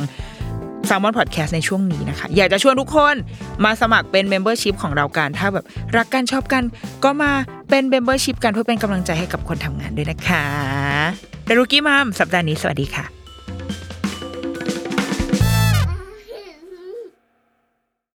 [0.87, 3.15] Salmon Podcast ในช่วงนี้นะคะ อยากจะชวนทุกคน
[3.63, 5.65] มาสมัครเป็น Membership ของเรากัน ถ้าแบบ
[5.97, 6.63] รักกันชอบกัน
[7.03, 7.31] ก็มา
[7.69, 10.45] เป็น Membership กันเพื่อเป็นกำลังใจให้กับคนทำงานด้วยนะคะ
[11.45, 13.24] เดรุกี้มามสัปดาห์นี้สวัสดีค่ะ